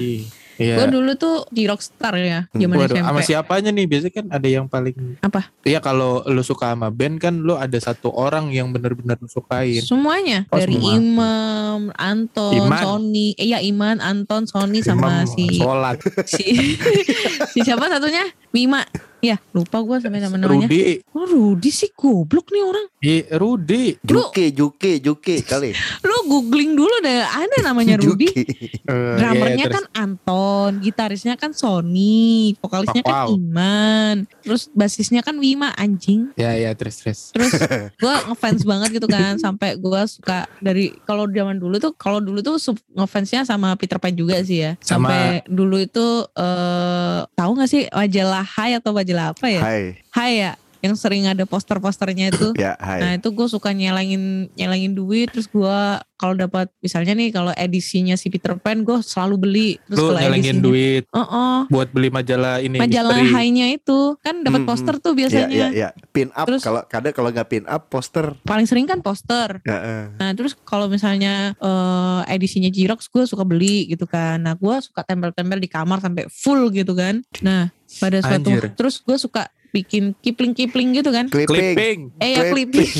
[0.53, 0.77] Iya.
[0.77, 2.61] Gua dulu tuh Jirox Star ya, Hmm.
[2.61, 3.07] zaman Waduh, SMP.
[3.09, 3.85] sama siapanya nih?
[3.89, 5.49] Biasanya kan ada yang paling Apa?
[5.63, 9.81] Iya kalau lu suka sama band kan lu ada satu orang yang benar-benar lu sukain.
[9.81, 10.93] Semuanya Oh, dari semua.
[10.93, 12.81] Imam, Anton, Iman.
[12.85, 15.97] Sony, eh ya Iman, Anton, Sony sama Imam si sholat.
[16.29, 16.77] si
[17.49, 18.21] si siapa satunya?
[18.49, 18.85] Bima.
[19.23, 20.67] Iya, lupa gue sampai nama namanya.
[20.67, 20.99] Rudi.
[21.09, 22.85] Oh, Rudi sih goblok nih orang.
[22.99, 23.95] Iya, Rudi.
[24.03, 25.71] Juke, Juke, Juke kali.
[26.01, 28.27] Lu googling dulu deh, ada namanya Rudi.
[28.27, 29.75] Eh, Drummernya iya, terus.
[29.79, 33.27] kan Anton, gitarisnya kan Sony, vokalisnya kan Wow.
[33.31, 36.35] Iman, terus basisnya kan Wima anjing.
[36.35, 37.31] Ya, ya, terus, terus.
[37.31, 37.53] Terus
[38.03, 42.41] gue ngefans banget gitu kan, sampai gue suka dari kalau zaman dulu tuh, kalau dulu
[42.41, 44.75] tuh sub- ngefansnya sama Peter Pan juga sih ya.
[44.79, 49.61] Sama- Sampai dulu itu eh tahu nggak sih majalah Hai atau majalah apa ya?
[49.61, 49.83] Hai.
[50.09, 50.51] Hai ya,
[50.83, 52.51] yang sering ada poster-posternya itu.
[52.59, 55.77] Ya, Nah itu gue suka nyelengin nyelengin duit terus gue
[56.13, 60.59] kalau dapat misalnya nih kalau edisinya si Peter Pan gue selalu beli terus Lu nyelengin
[60.59, 62.79] edisinya duit Oh, buat beli majalah ini.
[62.79, 65.47] majalah high-nya itu kan dapat Hmm, poster tuh Ya, biasanya.
[65.49, 65.89] ya, ya.
[66.09, 68.35] Pin up Terus- kalau kadang kalau nggak pin up poster.
[68.41, 69.59] Paling sering kan poster.
[69.63, 70.05] Ya, eh.
[70.15, 74.39] Nah terus kalau misalnya eh, edisinya Xerox gue suka beli gitu kan.
[74.39, 77.19] Nah gue suka tempel-tempel di kamar sampai full gitu kan.
[77.39, 78.71] Nah pada suatu Anjir.
[78.73, 81.25] terus gue suka bikin kipling-kipling gitu kan.
[81.33, 81.49] Clipping.
[81.49, 81.99] Clipping.
[82.21, 82.93] Eh ya clipping.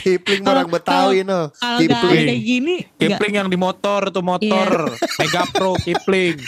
[0.00, 1.50] Kipling orang Betawi no.
[1.58, 2.26] Kalau nggak Kipling.
[2.30, 4.94] kayak gini Kipling yang di motor tuh motor.
[5.18, 6.38] Mega Pro Kipling.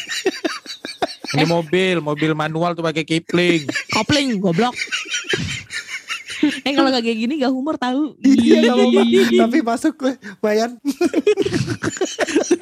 [1.33, 3.64] Di mobil, mobil manual tuh pakai Kipling.
[3.90, 4.77] kopling goblok.
[6.66, 8.16] eh kalau gak kayak gini gak humor tahu.
[8.20, 9.02] Iya nggak apa-apa.
[9.46, 10.70] Tapi masuk gue, Bayan.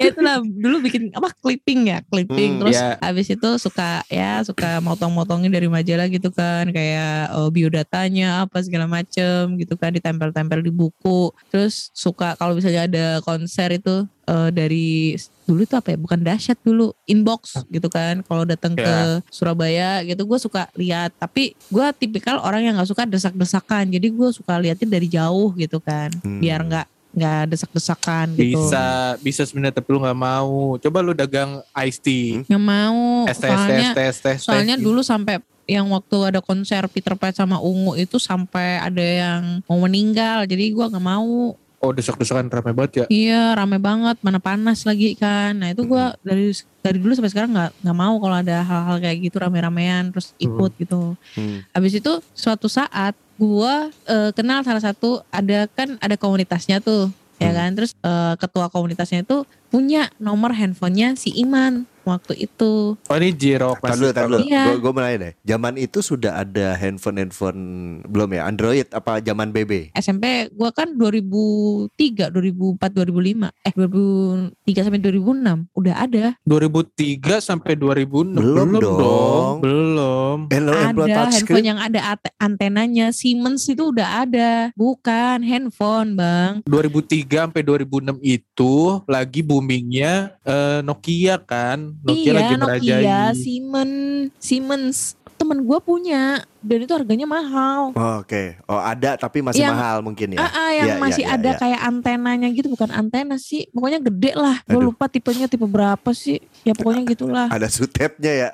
[0.00, 2.96] ya itulah dulu bikin apa clipping ya clipping Hmm, terus ya.
[3.04, 8.88] habis itu suka ya suka motong-motongin dari majalah gitu kan kayak oh, biodatanya apa segala
[8.88, 15.14] macem gitu kan ditempel-tempel di buku terus suka kalau misalnya ada konser itu eh, dari
[15.50, 19.18] dulu itu apa ya bukan dahsyat dulu inbox gitu kan kalau datang ke Ya.
[19.28, 24.28] Surabaya gitu gue suka lihat tapi gue tipikal orang yang nggak suka desak-desakan jadi gue
[24.30, 26.38] suka liatin dari jauh gitu kan Hmm.
[26.38, 28.84] biar nggak nggak desak-desakan gitu Bisa,
[29.18, 30.78] bisa sebenarnya tapi lu nggak mau.
[30.78, 32.46] Coba lu dagang iced tea.
[32.46, 34.36] nggak mau Es teh, es teh, soalnya es teh, es teh, es teh.
[34.38, 39.42] soalnya dulu sampai yang waktu ada konser Peter Pan sama Ungu itu sampai ada yang
[39.64, 43.04] mau meninggal jadi gua nggak mau Oh desak-desakan rame banget ya.
[43.08, 44.20] iya rame banget.
[44.20, 45.56] Mana panas lagi kan.
[45.56, 49.16] Nah itu gua dari dari dulu sampai sekarang nggak nggak mau kalau ada hal-hal kayak
[49.24, 51.16] gitu rame-ramean terus ikut gitu.
[51.32, 51.64] Hmm.
[51.72, 57.48] habis itu suatu saat gua eh, kenal salah satu ada kan ada komunitasnya tuh ya
[57.48, 57.56] Hmm.
[57.56, 57.70] kan.
[57.72, 63.80] Terus eh, ketua komunitasnya itu punya nomor handphonenya si Iman waktu itu Oh ini Jirok
[63.82, 64.38] Tar dulu, dulu.
[64.46, 64.64] Iya.
[64.78, 65.32] Gue mau nanya deh.
[65.46, 67.60] Zaman itu sudah ada handphone-handphone
[68.06, 68.46] belum ya?
[68.46, 69.94] Android apa zaman BB?
[69.94, 76.24] SMP gua kan 2003, 2004, 2005, eh 2003 sampai 2006 udah ada.
[76.46, 79.54] 2003 sampai 2006 Belum dong.
[79.62, 80.36] Belum.
[80.50, 81.64] Android Android ada handphone touchscreen.
[81.66, 82.00] yang ada
[82.40, 86.62] antenanya Siemens itu udah ada, bukan handphone bang.
[86.66, 91.96] 2003 sampai 2006 itu lagi boomingnya eh, Nokia kan.
[92.00, 92.90] Nokia lagi iya merajai.
[92.96, 93.94] Nokia, Siemens,
[94.36, 94.98] Siemens
[95.34, 96.22] temen gua punya
[96.58, 97.92] dan itu harganya mahal.
[97.92, 98.60] Oh, Oke.
[98.66, 100.38] Oh ada tapi masih Yang- mahal mungkin ya.
[100.38, 101.58] Ah, ah, yang Iya, iya, masih iya, ada iya.
[101.58, 106.36] kayak antenanya gitu bukan antena sih pokoknya gede lah gue lupa tipenya tipe berapa sih
[106.60, 108.50] ya pokoknya gitulah Ada sutepnya ya.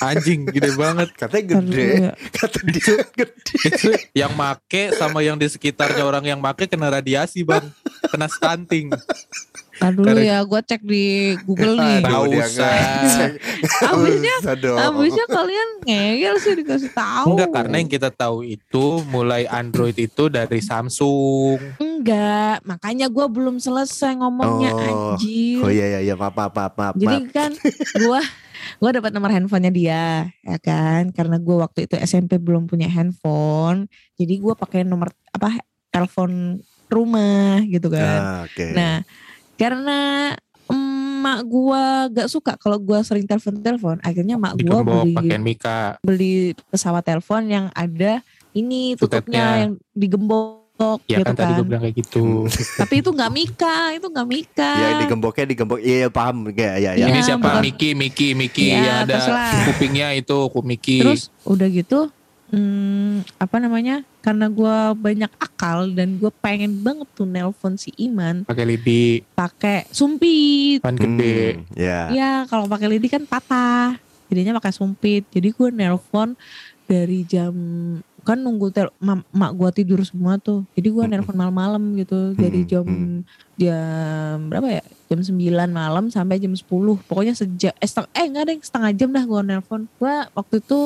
[0.00, 1.10] Anjing gede banget.
[1.12, 1.88] Katanya gede.
[2.00, 2.12] ya.
[2.30, 3.58] Kata dia gede.
[4.14, 7.68] Yang make sama yang di sekitarnya orang yang make kena radiasi bang.
[8.06, 8.94] Kena stunting.
[9.80, 11.04] Ntar dulu Karena- ya, gue cek di
[11.42, 11.96] Google nih.
[12.04, 12.72] Dia usah.
[13.88, 14.40] Abisnya-.
[14.78, 17.32] Abisnya kalian ngeyel sih dikasih tahu.
[17.32, 21.80] Enggak karena yang kita tahu itu mulai Android itu dari Samsung.
[21.80, 25.16] Enggak, makanya gue belum selesai ngomongnya Oh.
[25.16, 25.60] anjir.
[25.60, 26.94] Oh iya iya iya maaf maaf maaf maaf.
[26.94, 27.32] Jadi maaf.
[27.32, 27.50] kan
[27.96, 28.20] gue
[28.76, 30.04] gue dapat nomor handphonenya dia,
[30.40, 31.08] ya kan?
[31.10, 35.56] Karena gue waktu itu SMP belum punya handphone, jadi gue pakai nomor apa
[35.88, 38.20] telepon rumah gitu kan.
[38.20, 38.74] Ah, Oke.
[38.74, 39.00] Nah,
[39.60, 40.32] karena
[40.66, 45.80] emak gua gak suka kalau gua sering telepon-telepon, akhirnya emak gua beli pakai Mika.
[46.00, 46.34] beli
[46.66, 49.44] pesawat telepon yang ada ini tutupnya Tutupnya.
[49.60, 50.58] yang digembok
[51.04, 51.44] Ya gitu kan, kan.
[51.44, 52.24] tadi gue bilang kayak gitu.
[52.80, 54.72] Tapi itu nggak Mika, itu nggak Mika.
[54.72, 55.78] Ya digemboknya digembok.
[55.78, 56.92] Iya iya, paham ya ya ya.
[56.96, 57.44] Iya, Ini siapa?
[57.44, 59.52] bukan- Miki, Miki, Miki Iya, yang ada terserah.
[59.68, 61.04] kupingnya itu ku Miki.
[61.04, 62.08] Terus udah gitu
[62.50, 64.02] hmm, apa namanya?
[64.20, 69.88] Karena gua banyak akal dan gue pengen banget tuh nelpon si Iman pakai lidi pakai
[69.88, 70.84] sumpit.
[70.84, 71.56] kan gede.
[71.56, 71.98] Hmm, ya.
[72.10, 73.96] Ya kalau pakai lidi kan patah.
[74.26, 75.26] Jadinya pakai sumpit.
[75.26, 76.36] Jadi gue nelpon
[76.84, 77.54] dari jam
[78.20, 80.68] kan nunggu tel ma- mak gue tidur semua tuh.
[80.74, 81.12] Jadi gue Mm-mm.
[81.16, 83.18] nelpon malam-malam gitu dari Mm, jam mm.
[83.56, 84.84] jam berapa ya?
[85.08, 86.68] Jam 9 malam sampai jam 10.
[87.02, 89.88] Pokoknya sejak eh, seteng- eh enggak deh setengah jam dah gue nelpon.
[89.96, 90.78] Gue waktu itu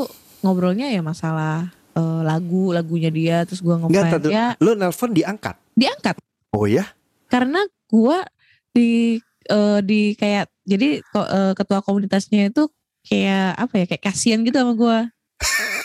[0.45, 5.57] ngobrolnya ya masalah eh, lagu lagunya dia terus gue ngefans tadi- ya Lu nelpon diangkat.
[5.73, 6.85] diangkat Oh ya?
[7.27, 8.23] karena gua
[8.71, 12.69] di eh, di kayak jadi ko- eh, ketua komunitasnya itu
[13.03, 14.99] kayak apa ya kayak kasihan gitu sama gue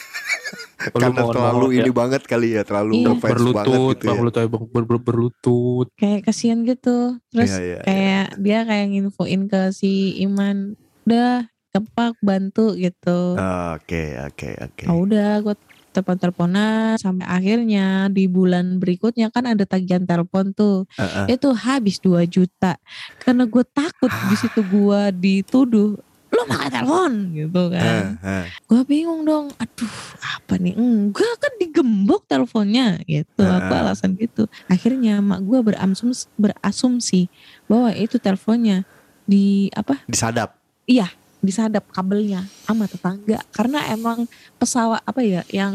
[0.79, 1.77] Karena terlalu ya.
[1.77, 3.07] ini banget kali ya, terlalu Iya.
[3.11, 4.15] ngefans banget berlutut, gitu ya.
[4.17, 5.87] lutut, bang ber, ber- berlutut.
[5.93, 6.97] kayak kasihan gitu
[7.29, 13.37] terus Iya, iya, kayak dia kayak nginfoin ke si Iman udah kepak bantu gitu
[13.75, 14.83] Oke, oke, oke.
[14.89, 15.55] oh udah gue
[15.89, 21.33] telepon-teleponan sampai akhirnya di bulan berikutnya kan ada tagihan telepon tuh Heeh.
[21.33, 22.77] itu habis 2 juta
[23.17, 25.97] karena gue takut di situ gue dituduh
[26.29, 28.43] lo makan telepon gitu kan Heeh.
[28.69, 33.81] gue bingung dong aduh apa nih enggak kan digembok teleponnya gitu aku Heeh.
[33.81, 37.33] alasan gitu akhirnya mak gue berasumsi, berasumsi
[37.65, 38.85] bahwa itu teleponnya
[39.25, 40.53] di apa Disadap.
[40.85, 45.73] iya disadap kabelnya sama tetangga karena emang pesawat apa ya yang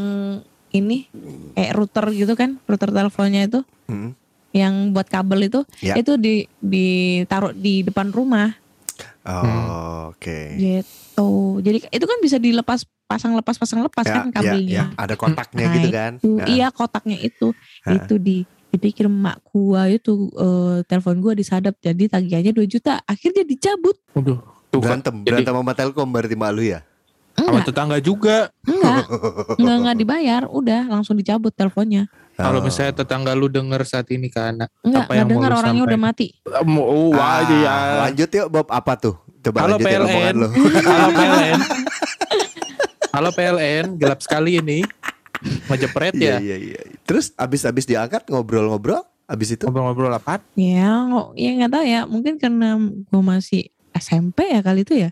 [0.70, 1.08] ini
[1.52, 4.16] kayak router gitu kan router teleponnya itu Hmm.
[4.50, 5.92] yang buat kabel itu Ya.
[5.94, 8.56] itu di ditaruh di depan rumah
[9.22, 10.38] Oh, oke.
[10.54, 14.84] gitu jadi itu kan bisa dilepas pasang lepas pasang lepas Ya, kan ya, kabelnya ya.
[14.96, 16.12] Ada kotaknya Nah, gitu kan.
[16.16, 17.46] itu Nah, iya kotaknya itu
[17.82, 17.92] Hah.
[17.94, 18.36] itu di
[18.68, 24.40] dipikir emak gua itu eh, telepon gua disadap jadi tagihannya 2 juta akhirnya dicabut Waduh,
[24.74, 24.98] tuh kan.
[24.98, 26.80] Berantem, Jadi berantem sama Telkom berarti malu ya.
[27.32, 28.36] sama enggak tetangga juga.
[28.62, 29.04] enggak
[29.54, 32.62] enggak enggak dibayar udah langsung dicabut teleponnya Kalau Oh.
[32.62, 36.00] misalnya tetangga lu denger saat ini kan, enggak Apa yang mau dengar lu orangnya udah
[36.00, 37.74] mati oh, wah Ah, aja ya.
[38.04, 39.14] Lanjut yuk Bob apa tuh?
[39.40, 40.34] Coba Halo lanjut PLN.
[40.36, 40.48] lo.
[40.80, 41.58] Halo PLN.
[43.14, 44.82] Halo PLN, gelap sekali ini.
[45.68, 46.56] Ngejepret Iya ya.
[46.56, 46.80] iya iya.
[47.02, 50.40] Terus abis-abis diangkat ngobrol-ngobrol, abis itu Ngobrol-ngobrol apa?
[50.54, 52.68] ya nggak ya nggak tahu ya mungkin karena
[53.06, 55.10] gua masih SMP ya kali itu ya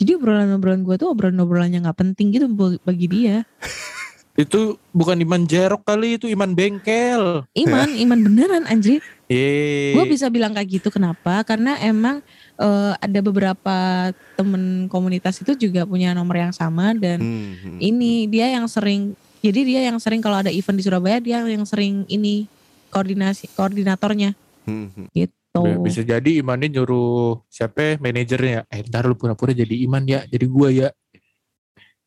[0.00, 2.48] jadi obrolan-obrolan gua tuh obrolan-obrolannya nggak penting gitu
[2.82, 3.36] bagi dia
[4.32, 7.44] Itu bukan iman jerok kali, itu iman bengkel.
[7.52, 9.04] iman iman beneran anjir.
[9.92, 11.44] Gue bisa bilang kayak gitu kenapa?
[11.44, 12.24] Karena emang
[12.56, 17.78] eh, ada beberapa temen komunitas itu juga punya nomor yang sama dan Hmm, hmm.
[17.80, 19.12] ini dia yang sering.
[19.44, 22.48] Jadi dia yang sering kalau ada event di Surabaya dia yang sering ini
[22.88, 25.10] koordinasi koordinatornya Hmm, hmm.
[25.52, 25.84] Gitu.
[25.84, 28.64] Bisa jadi imannya nyuruh siapa ya, manajernya.
[28.72, 30.88] Eh ntar lu pura-pura jadi iman ya, jadi gua ya.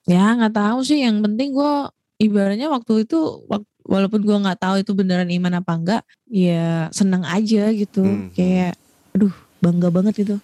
[0.06, 1.02] Ya nggak tahu sih.
[1.02, 1.74] Yang penting gue
[2.22, 7.22] ibaratnya waktu itu wak- walaupun gue nggak tahu itu beneran iman apa enggak, ya seneng
[7.26, 8.02] aja gitu.
[8.02, 8.30] Hmm.
[8.34, 8.78] Kayak,
[9.14, 10.36] aduh bangga banget itu,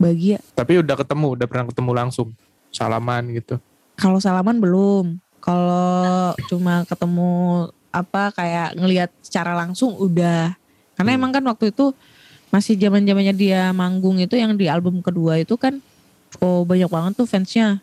[0.00, 0.40] bahagia.
[0.56, 2.28] Tapi udah ketemu, udah pernah ketemu langsung.
[2.72, 3.56] Salaman gitu.
[3.96, 5.16] Kalau salaman belum.
[5.40, 7.30] Kalau cuma ketemu
[7.94, 10.52] apa kayak ngelihat secara langsung udah.
[10.96, 11.18] Karena Hmm.
[11.22, 11.96] emang kan waktu itu
[12.48, 15.78] masih zaman zamannya dia manggung itu yang di album kedua itu kan
[16.38, 17.80] oh banyak banget tuh fansnya.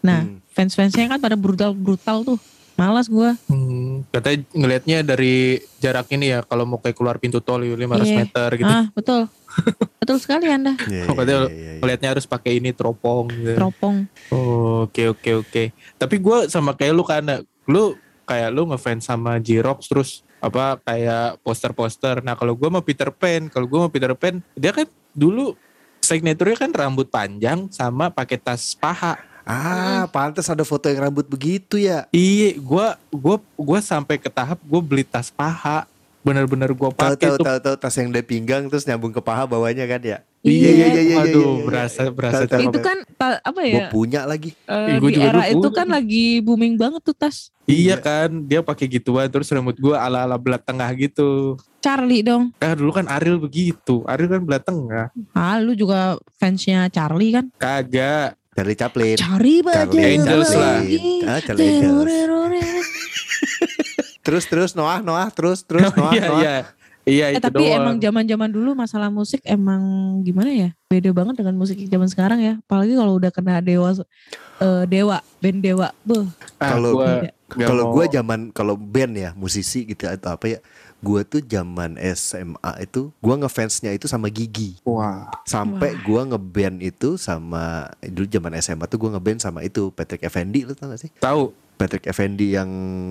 [0.00, 0.38] Nah Hmm.
[0.50, 2.38] fans-fansnya kan pada brutal brutal tuh.
[2.72, 3.36] Malas gua.
[3.46, 8.16] Hmm, katanya ngelihatnya dari jarak ini ya, kalau mau kayak keluar pintu tol 500 Iya.
[8.18, 8.64] meter gitu.
[8.66, 9.28] Ah betul.
[10.00, 10.72] betul sekali anda.
[10.88, 11.72] Iya, Oh, katanya iya, iya, iya.
[11.78, 13.60] Ngelihatnya harus pakai ini teropong gitu.
[13.60, 14.08] Teropong.
[14.32, 15.62] Oh, Oke oke oke.
[15.94, 17.34] Tapi gue sama kayak lu karena
[17.68, 17.92] lu
[18.24, 20.10] kayak lu ngefans sama J-Rox terus
[20.42, 22.18] apa kayak poster-poster.
[22.26, 25.54] Nah kalau gue mau Peter Pan, kalau gue mau Peter Pan, dia kan dulu
[26.02, 29.22] signaturnya kan rambut panjang sama pakai tas paha.
[29.42, 32.06] Ah, pantas ada foto yang rambut begitu ya.
[32.14, 35.86] Iya, gue gua gua sampai ke tahap gue beli tas paha.
[36.22, 37.44] Bener-bener gue Tahu pakai tahu tuh.
[37.44, 40.18] tahu tahu tas yang dari pinggang terus nyambung ke paha bawahnya kan ya.
[40.40, 41.64] Iya, iya, iya, iya, Waduh, iya.
[41.64, 42.62] berasa berasa Tahu, tahu.
[42.68, 43.86] Itu kan ta- apa Gue ya?
[43.88, 44.50] punya lagi.
[44.60, 47.50] eh, Ih, gua di juga era dulu itu kan lagi booming banget tuh tas.
[47.62, 51.54] Iya kan, dia pakai gituan terus rambut gue ala-ala belah tengah gitu.
[51.78, 52.50] Charlie dong.
[52.56, 54.02] Kan dulu kan Ariel begitu.
[54.04, 55.10] Ariel kan belah tengah.
[55.30, 57.50] Ah, lu juga fansnya Charlie kan?
[57.52, 58.38] Kagak.
[58.52, 59.16] Charlie Chaplin.
[59.16, 60.78] Cari Charlie Angels lah.
[61.24, 62.10] Ah, Charlie Angels.
[64.22, 66.40] Terus terus Noah Noah terus terus Noah Iya, Noah.
[66.40, 66.54] iya.
[67.02, 67.82] Iya, Eh itu tapi doang.
[67.82, 69.82] emang zaman-zaman dulu masalah musik emang
[70.22, 70.70] gimana ya?
[70.86, 72.54] Beda banget dengan musik zaman sekarang ya.
[72.62, 73.90] Apalagi kalau udah kena dewa
[74.62, 75.90] eh, dewa, band dewa.
[76.00, 77.02] Beuh, Ah, kalau-
[77.52, 80.58] Kalau gue zaman kalau band ya musisi gitu atau apa ya,
[80.98, 84.78] gue tuh zaman SMA itu gue ngefansnya itu sama Gigi.
[84.86, 85.26] Wah.
[85.44, 90.62] Sampai gue ngeband itu sama dulu zaman SMA tuh gue ngeband sama itu Patrick Effendi
[90.62, 91.10] lu tau gak sih?
[91.18, 91.50] Tahu.
[91.82, 92.70] Patrick Effendi yang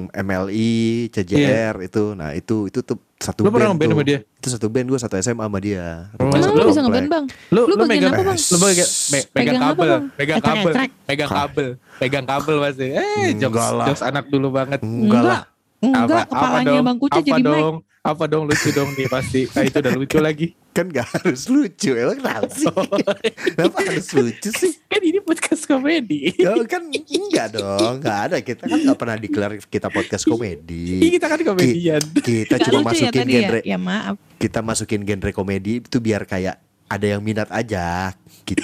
[0.10, 0.72] MLI,
[1.10, 2.16] CJR itu.
[2.16, 3.94] Nah, itu itu tuh satu Lu band pernah ngeband tuh.
[3.94, 4.20] sama dia?
[4.40, 5.86] Itu satu band gue satu SMA sama dia.
[6.14, 6.24] Oh.
[6.24, 7.26] Rumah Emang lu bisa ngeband bang?
[7.50, 8.40] Lu, Lu lu bagian megang apa, Bang?
[8.40, 10.74] Lu bagian, me- pegang Pegang kabel, pegang kabel,
[11.06, 12.88] pegang kabel, pegang kabel pasti.
[12.90, 14.80] Eh, jokes, jokes anak dulu banget.
[14.80, 15.42] Enggak lah.
[15.78, 16.80] Enggak, kepalanya?
[16.80, 17.76] Bang Kucu apa jadi dong?
[17.78, 17.90] mic.
[18.02, 19.46] Apa dong lucu dong nih pasti.
[19.52, 20.48] Ah, itu udah lucu lagi.
[20.72, 21.92] Kan gak harus lucu.
[21.92, 22.68] Emang kenapa sih?
[23.56, 24.72] Kenapa harus lucu sih?
[24.88, 26.32] kan ini podcast komedi.
[26.40, 28.38] Ya kan enggak dong, enggak ada.
[28.40, 31.04] Kita kan enggak pernah declare kita podcast komedi.
[31.12, 32.00] kita kan komedian.
[32.16, 33.34] Kita Nggak cuma ya masukin ya?
[33.36, 34.16] genre Ya maaf.
[34.40, 36.56] kita masukin genre komedi itu biar kayak
[36.88, 38.12] ada yang minat aja
[38.44, 38.64] gitu.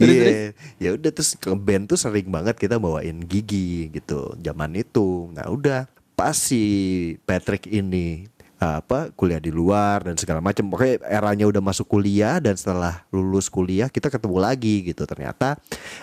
[0.00, 5.28] Iya, ya udah terus ke band tuh sering banget kita bawain gigi gitu zaman itu.
[5.34, 5.84] Nah udah
[6.14, 6.62] pas si
[7.24, 8.28] Patrick ini
[8.60, 10.68] apa kuliah di luar dan segala macam.
[10.68, 15.08] Pokoknya eranya udah masuk kuliah dan setelah lulus kuliah kita ketemu lagi gitu.
[15.08, 15.56] Ternyata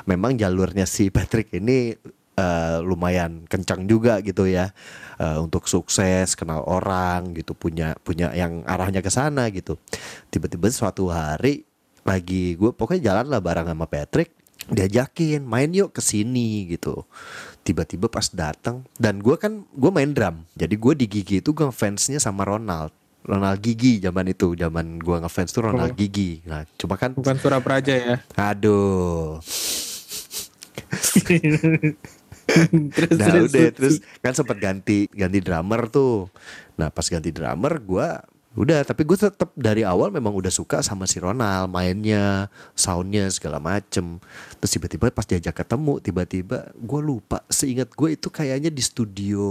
[0.09, 1.93] memang jalurnya si Patrick ini
[2.33, 4.73] eh, lumayan kencang juga gitu ya.
[5.21, 9.77] Eh, untuk sukses kenal orang gitu punya punya yang arahnya ke sana gitu.
[10.33, 11.61] Tiba-tiba suatu hari
[12.07, 14.31] lagi gue pokoknya jalan lah bareng sama Patrick
[14.67, 17.03] diajakin main yuk ke sini gitu
[17.67, 21.67] tiba-tiba pas datang dan gue kan gue main drum jadi gue di gigi itu gue
[21.75, 22.95] fansnya sama Ronald
[23.27, 25.97] Ronald Gigi zaman itu zaman gue ngefans tuh Ronald Oh.
[25.99, 28.15] Gigi nah cuma kan Bukan Surapraja ya.
[28.39, 29.43] aduh
[32.95, 36.31] terus, Nah udah terus kan sempat ganti ganti drummer tuh.
[36.79, 38.23] Nah pas ganti drummer gua
[38.57, 43.61] udah tapi gue tetap dari awal memang udah suka sama si Ronald mainnya soundnya segala
[43.61, 44.17] macem.
[44.57, 49.45] Terus tiba-tiba pas diajak ketemu tiba-tiba gue lupa seingat gue itu kayaknya di studio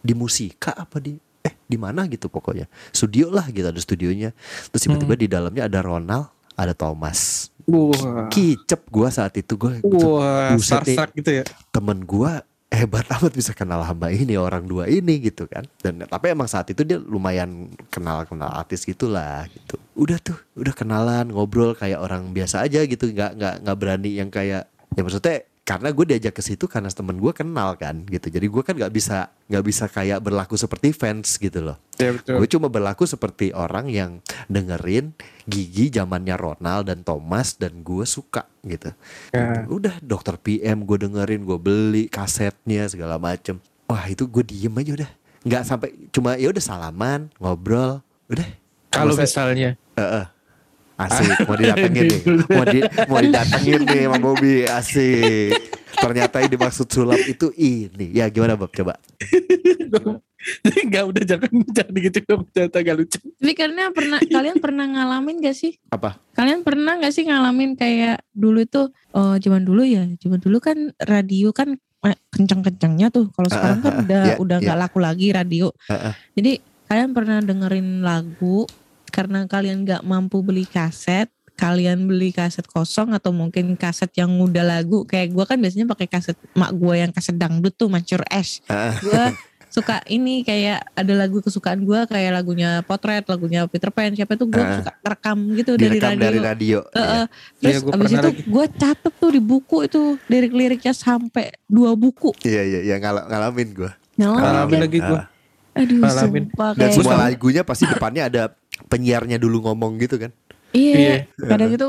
[0.00, 2.70] di musika apa di eh di mana gitu pokoknya.
[2.94, 4.30] Studio lah gitu ada studionya.
[4.70, 7.50] Terus tiba-tiba di dalamnya ada Ronald ada Thomas.
[7.70, 8.26] Wah.
[8.32, 11.44] kicep gue saat itu gue Wah, sarsak gitu ya.
[11.70, 15.66] temen gua hebat amat bisa kenal hamba ini orang dua ini gitu kan.
[15.82, 19.74] Dan tapi emang saat itu dia lumayan kenal kenal artis gitulah gitu.
[19.98, 23.10] Udah tuh udah kenalan ngobrol kayak orang biasa aja gitu.
[23.10, 27.14] Nggak nggak nggak berani yang kayak ya maksudnya karena gue diajak ke situ karena temen
[27.14, 31.38] gue kenal kan gitu jadi gue kan nggak bisa nggak bisa kayak berlaku seperti fans
[31.38, 32.16] gitu loh Ya.
[32.16, 35.12] Gue cuma berlaku seperti orang yang dengerin
[35.44, 38.88] Gigi zamannya Ronald dan Thomas dan gue suka gitu.
[39.36, 39.68] Ya.
[39.68, 43.60] Udah dokter PM gue dengerin, gue beli kasetnya segala macem.
[43.84, 45.10] Wah itu gue diem aja udah.
[45.44, 48.00] Nggak sampai cuma ya udah salaman, ngobrol,
[48.32, 48.48] udah.
[48.88, 50.24] Kalau misalnya Heeh.
[51.00, 52.20] Asik, mau didatengin nih.
[52.56, 55.56] Mau, di, mau didatengin nih sama Bobby, asik.
[55.96, 58.12] Ternyata yang dimaksud sulap itu ini.
[58.12, 59.00] Ya gimana Bob, coba.
[60.64, 63.18] Enggak udah jangan jangan gitu dong ternyata gak lucu.
[63.20, 65.76] Tapi karena pernah kalian pernah ngalamin gak sih?
[65.92, 66.16] Apa?
[66.32, 70.96] Kalian pernah gak sih ngalamin kayak dulu itu oh zaman dulu ya, zaman dulu kan
[71.04, 71.76] radio kan
[72.08, 73.28] eh, kencang-kencangnya tuh.
[73.36, 75.68] Kalau sekarang kan ah, udah iya, udah nggak laku lagi radio.
[75.92, 76.12] Heeh.
[76.40, 76.52] Jadi
[76.88, 78.64] kalian pernah dengerin lagu
[79.10, 84.64] karena kalian nggak mampu beli kaset, kalian beli kaset kosong atau mungkin kaset yang udah
[84.64, 85.04] lagu.
[85.04, 88.64] Kayak gue kan biasanya pakai kaset mak gue yang kaset dangdut tuh Mancur Ash.
[88.64, 88.94] Heeh.
[89.00, 89.24] Gue
[89.70, 94.10] suka ini kayak ada lagu kesukaan gue kayak lagunya Potret, lagunya Peter Pan.
[94.10, 94.80] Siapa tuh gue Ah.
[94.80, 96.18] suka rekam gitu dari radio.
[96.18, 96.78] dari radio.
[96.90, 97.24] Heeh.
[97.28, 97.60] Iya.
[97.60, 98.42] Terus Iya, gua abis itu lagi.
[98.48, 102.34] gue catet tuh di buku itu lirik-liriknya sampai dua buku.
[102.40, 103.90] Iya iya iya ngala- ngalamin gue.
[104.16, 104.82] Ngalamin kan?
[104.84, 105.20] lagi gua.
[105.80, 106.44] Aduh Ngalamin.
[106.52, 107.22] sumpah Dan kayak semua gitu.
[107.24, 108.42] lagunya pasti depannya ada
[108.86, 110.30] penyiarnya dulu ngomong gitu kan.
[110.70, 111.16] Iya, Iya.
[111.40, 111.88] kadang gitu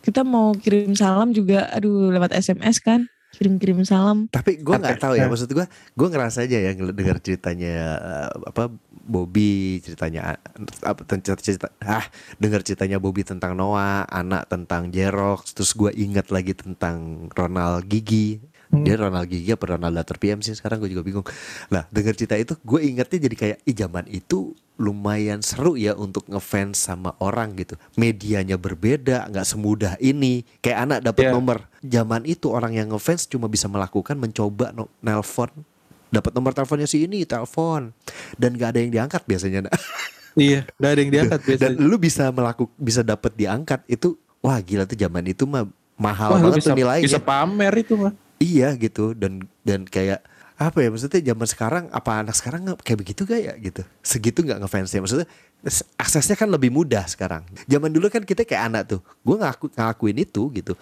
[0.00, 4.28] kita mau kirim salam juga, aduh lewat SMS kan, kirim-kirim salam.
[4.28, 8.72] Tapi gue nggak tahu ya maksud gue, gue ngerasa aja ya dengar ceritanya eh, apa
[8.90, 10.38] Bobby ceritanya
[10.80, 12.04] apa cerita, cerita ah
[12.36, 18.40] dengar ceritanya Bobby tentang Noah, anak tentang Jerox, terus gue ingat lagi tentang Ronald Gigi.
[18.70, 18.86] Hmm.
[18.86, 21.26] Dia Ronald Gigi apa Ronald Dater PM sih sekarang gue juga bingung.
[21.68, 26.24] Nah dengar cerita itu gue ingatnya jadi kayak Ih, zaman itu lumayan seru ya untuk
[26.24, 27.74] ngefans sama orang gitu.
[27.94, 30.46] Medianya berbeda, nggak semudah ini.
[30.60, 31.32] Kayak anak dapat Iya.
[31.34, 31.58] nomor.
[31.80, 35.50] Zaman itu orang yang ngefans cuma bisa melakukan mencoba no- nelpon,
[36.08, 37.90] dapat nomor teleponnya si ini, telepon,
[38.36, 39.66] dan nggak ada yang diangkat biasanya.
[39.66, 39.74] Nak.
[40.30, 41.82] Iya, gak ada yang diangkat dan biasanya.
[41.82, 45.66] lu bisa melakukan, bisa dapat diangkat itu, wah gila tuh zaman itu mah
[45.98, 47.02] mahal Wah, banget bisa, tuh nilainya.
[47.02, 48.14] bisa pamer itu mah.
[48.40, 49.12] Iya gitu.
[49.12, 50.24] Dan dan kayak
[50.60, 53.80] apa ya maksudnya zaman sekarang apa anak sekarang kayak begitu gak ya gitu?
[54.04, 55.28] Segitu nggak ngefansnya maksudnya
[55.96, 57.44] aksesnya kan lebih mudah sekarang.
[57.64, 60.76] Zaman dulu kan kita kayak anak tuh gue ngaku ngakuin itu gitu.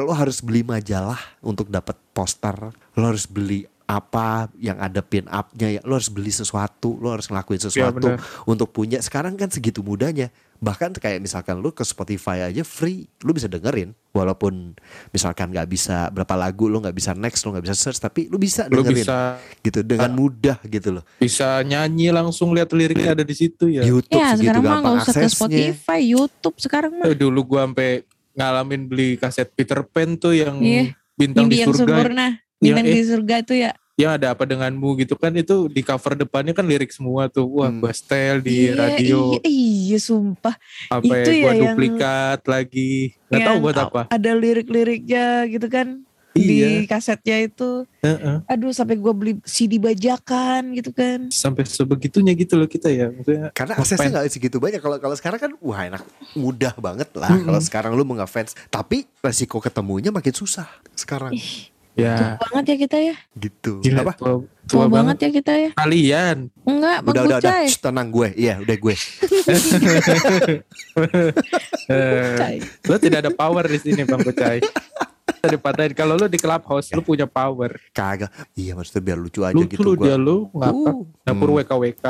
[0.00, 5.76] Lo harus beli majalah untuk dapat poster lo harus beli apa yang ada pin up-nya
[5.76, 8.20] ya lo harus beli sesuatu lo harus ngelakuin sesuatu benar.
[8.48, 8.96] untuk punya.
[9.04, 10.32] Sekarang kan segitu mudahnya
[10.62, 14.78] bahkan kayak misalkan lu ke Spotify aja free lu bisa dengerin walaupun
[15.10, 18.38] misalkan nggak bisa berapa lagu lu nggak bisa next lu nggak bisa search tapi lu
[18.38, 23.26] bisa Lu dengerin bisa gitu dengan mudah gitu loh bisa nyanyi langsung lihat liriknya ada
[23.26, 23.82] di situ ya.
[23.82, 27.06] YouTube Ya segitu sekarang mah gampang nggak usah ke Spotify, YouTube sekarang mah.
[27.10, 28.06] Eh, dulu gua sampai
[28.38, 30.94] ngalamin beli kaset Peter Pan tuh yang Iya.
[31.18, 32.26] bintang Mimpi di yang surga sempurna,
[32.62, 33.70] Yang bintang eh, di surga itu ya.
[33.94, 37.68] Yang ada apa denganmu gitu kan itu di cover depannya kan lirik semua tuh wah
[37.68, 37.84] Hmm.
[37.86, 40.56] setel di Iya, radio Iya, iya sumpah.
[40.88, 42.92] apa itu ya ya gua yang- duplikat lagi
[43.28, 45.88] nggak tahu buat apa Ada lirik-liriknya gitu kan.
[46.32, 47.84] di kasetnya itu.
[48.00, 48.40] Heeh.
[48.48, 51.28] Aduh sampai gua beli CD bajakan gitu kan.
[51.28, 53.12] Sampai sebegitunya gitu loh kita ya.
[53.12, 54.80] Maksudnya Karena aksesnya nggak segitu banyak.
[54.80, 56.00] Kalau kalau sekarang kan wah enak,
[56.32, 57.28] mudah banget lah.
[57.28, 57.44] Mm-mm.
[57.44, 60.64] Kalau sekarang lu mau ngefans, tapi resiko ketemunya makin susah
[60.94, 61.36] sekarang.
[61.92, 63.14] Ya Tua banget ya kita ya.
[63.36, 63.72] Gitu.
[63.84, 64.12] gila Apa?
[64.16, 64.34] tua,
[64.64, 65.70] Tua, banget ya kita ya.
[65.76, 66.48] Kalian.
[66.64, 67.52] Enggak, Bang Udah udah udah.
[67.52, 67.66] Kucai.
[67.68, 68.28] Shh, tenang gue.
[68.38, 68.94] Iya udah gue.
[71.92, 74.62] Eh, lo tidak ada power di sini Bang Kucai.
[75.22, 77.78] Tadi patahin kalau lo di clubhouse lo punya power.
[77.90, 78.30] Kagak.
[78.54, 80.90] Iya maksudnya biar lucu aja Lu gitu lu dia lu ngapa?
[80.94, 81.58] Uh, Dapur hmm.
[81.62, 82.04] WKWK.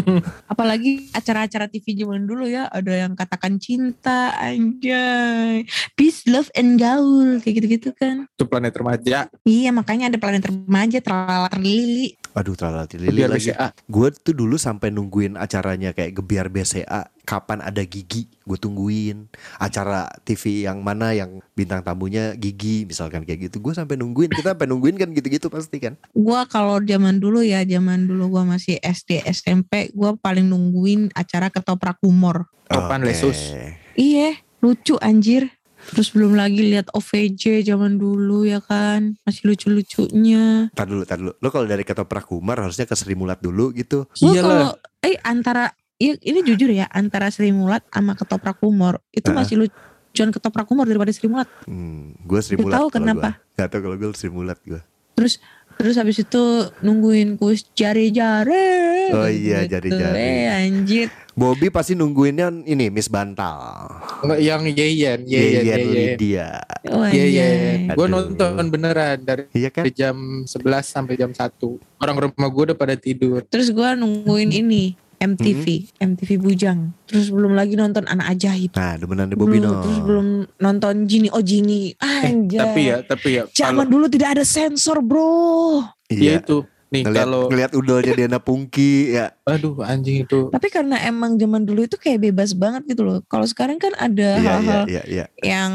[0.52, 5.68] Apalagi acara-acara TV zaman dulu ya, ada yang katakan cinta, anjay.
[5.92, 8.24] Peace, love, and gaul, kayak gitu-gitu kan.
[8.32, 9.28] Itu planet remaja.
[9.44, 12.16] Iya, makanya ada planet remaja, terlala terlili.
[12.36, 13.48] Aduh terlalu lili lagi.
[13.48, 13.72] BCA.
[13.88, 17.08] Gue tuh dulu sampai nungguin acaranya kayak Gebiar BCA.
[17.26, 19.26] Kapan ada Gigi, gue tungguin.
[19.56, 23.64] Acara TV yang mana yang bintang tamunya Gigi, misalkan kayak gitu.
[23.64, 24.30] Gue sampai nungguin.
[24.36, 25.96] Kita sampai nungguin kan gitu-gitu pasti kan.
[26.12, 31.48] Gua kalau zaman dulu ya, zaman dulu gua masih SD, SMP, gua paling nungguin acara
[31.48, 32.46] ketoprak humor.
[32.68, 33.16] Topan Oke.
[33.16, 33.56] Lesus.
[33.96, 35.55] Iya, lucu anjir.
[35.92, 40.70] Terus belum lagi lihat OVJ zaman dulu ya kan, masih lucu-lucunya.
[40.74, 41.32] Tar dulu, tar dulu.
[41.38, 44.10] Lo kalau dari ketoprak humor harusnya ke Sri Mulat dulu gitu.
[44.18, 44.42] Iyalah.
[44.42, 44.68] kalau
[45.06, 45.70] eh antara
[46.02, 49.36] iya, ini jujur ya antara Sri Mulat sama ketoprak humor itu Heeh.
[49.36, 51.48] masih lucuan ketoprak humor daripada Sri Mulat.
[51.70, 52.82] Hmm, gue Sri Mulat.
[52.82, 53.38] tahu kenapa?
[53.38, 53.56] Gua.
[53.62, 54.80] Gak tau kalau gue Sri Mulat gue.
[55.16, 55.40] Terus
[55.76, 56.44] terus habis itu
[56.80, 59.12] nungguin kuis jari-jari.
[59.12, 59.72] Oh iya, Gitu.
[59.72, 60.18] jari-jari.
[60.18, 61.08] Eh, anjir.
[61.32, 63.92] Bobby pasti nungguinnya ini Miss Bantal.
[64.24, 65.80] Enggak yang Yeyen, Yeyen, Yeyen.
[65.86, 66.48] Lydia.
[66.88, 67.92] Oh, Yeyen.
[67.92, 68.32] Gue Aduh.
[68.32, 69.84] nonton beneran dari Iya kan?
[69.92, 71.76] jam 11 sampai jam 1.
[71.96, 73.44] Orang rumah gue udah pada tidur.
[73.44, 75.64] Terus gua nungguin ini MTV,
[75.96, 76.92] MTV Bujang.
[77.04, 78.72] Terus belum lagi nonton Anak Ajaib.
[78.72, 79.80] Nah, demenan deh Bobby Belum-.
[79.80, 81.96] Terus belum nonton Gini Oh Gini.
[81.98, 82.60] Anjay.
[82.60, 85.80] Tapi ya, tapi ya kalau Zaman dulu tidak ada sensor bro.
[86.06, 86.40] ya Iya.
[86.40, 89.34] itu nih Ngeliat, kalau ngeliat udolnya Diana Pungki ya.
[89.42, 93.18] aduh anjing itu Tapi karena emang zaman dulu itu kayak bebas banget gitu loh.
[93.26, 95.24] Kalau sekarang kan ada Iya, iya, hal-hal iya, iya.
[95.42, 95.72] yang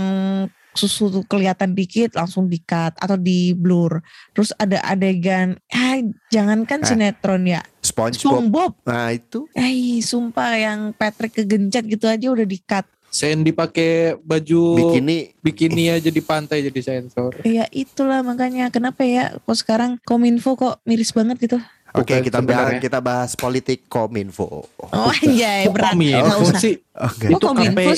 [0.73, 3.99] susu tuh kelihatan dikit langsung di-cut atau di blur.
[4.31, 6.87] Terus ada adegan, ah jangankan Ah.
[6.87, 7.61] sinetron ya.
[7.81, 8.21] SpongeBob.
[8.21, 8.71] SpongeBob.
[8.83, 12.85] Nah, itu Eh sumpah yang Patrick kegencet gitu aja udah di-cut.
[13.07, 17.43] Sandy pakai baju bikini bikini aja di pantai jadi sensor.
[17.43, 21.59] Ya itulah makanya kenapa ya kok sekarang Kominfo kok miris banget gitu.
[21.91, 22.79] Oke, Bukan kita bahas sebenarnya.
[22.79, 24.63] kita bahas politik kominfo.
[24.79, 25.91] Oh anjay berat.
[25.91, 26.59] Kominfo Nggak usah.
[26.63, 26.75] sih.
[26.95, 27.25] Oke.
[27.27, 27.91] Oh, itu Kominfo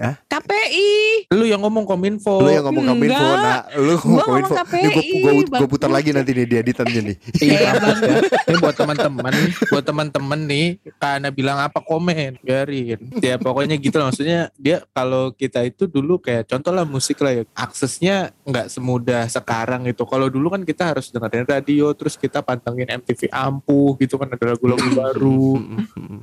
[0.00, 0.32] KPI.
[0.32, 0.88] KPI.
[1.36, 2.40] Lu yang ngomong Kominfo.
[2.40, 3.44] Lu yang ngomong kominfo, Enggak.
[3.44, 4.54] nah, lu Gua ngomong ngomong kominfo.
[4.56, 4.84] KPI,
[5.20, 7.16] Ini gue putar lagi nanti nih di editannya nih.
[7.50, 7.98] Iya, Bang.
[8.00, 8.16] ya.
[8.48, 9.32] Ini buat teman-teman,
[9.68, 12.98] buat teman-teman nih, karena bilang apa komen, biarin.
[13.20, 14.08] Ya pokoknya gitu lah.
[14.08, 19.28] Maksudnya dia kalau kita itu dulu kayak contoh lah musik lah ya, aksesnya nggak semudah
[19.28, 20.08] sekarang gitu.
[20.08, 24.56] Kalau dulu kan kita harus dengerin radio, terus kita pantengin MTV ampuh gitu kan ada
[24.56, 25.60] lagu-lagu baru,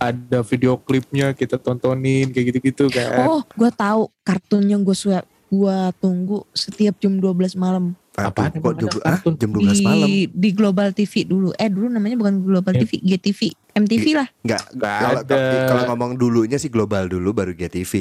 [0.02, 3.28] ada video klipnya kita tontonin kayak gitu-gitu kan.
[3.28, 8.74] Oh, gue tahu kartun yang gue suka gua tunggu setiap jam 12 malam Aduh, kok
[8.82, 10.08] jam, ah, jam 12 di malam?
[10.34, 11.54] di Global TV dulu.
[11.54, 12.82] Eh dulu namanya bukan Global Iya.
[12.82, 13.40] TV, GTV,
[13.78, 14.28] MTV lah.
[14.40, 15.40] Enggak, Nggak kalau ada.
[15.66, 17.94] kalau ngomong dulunya sih global dulu baru GTV.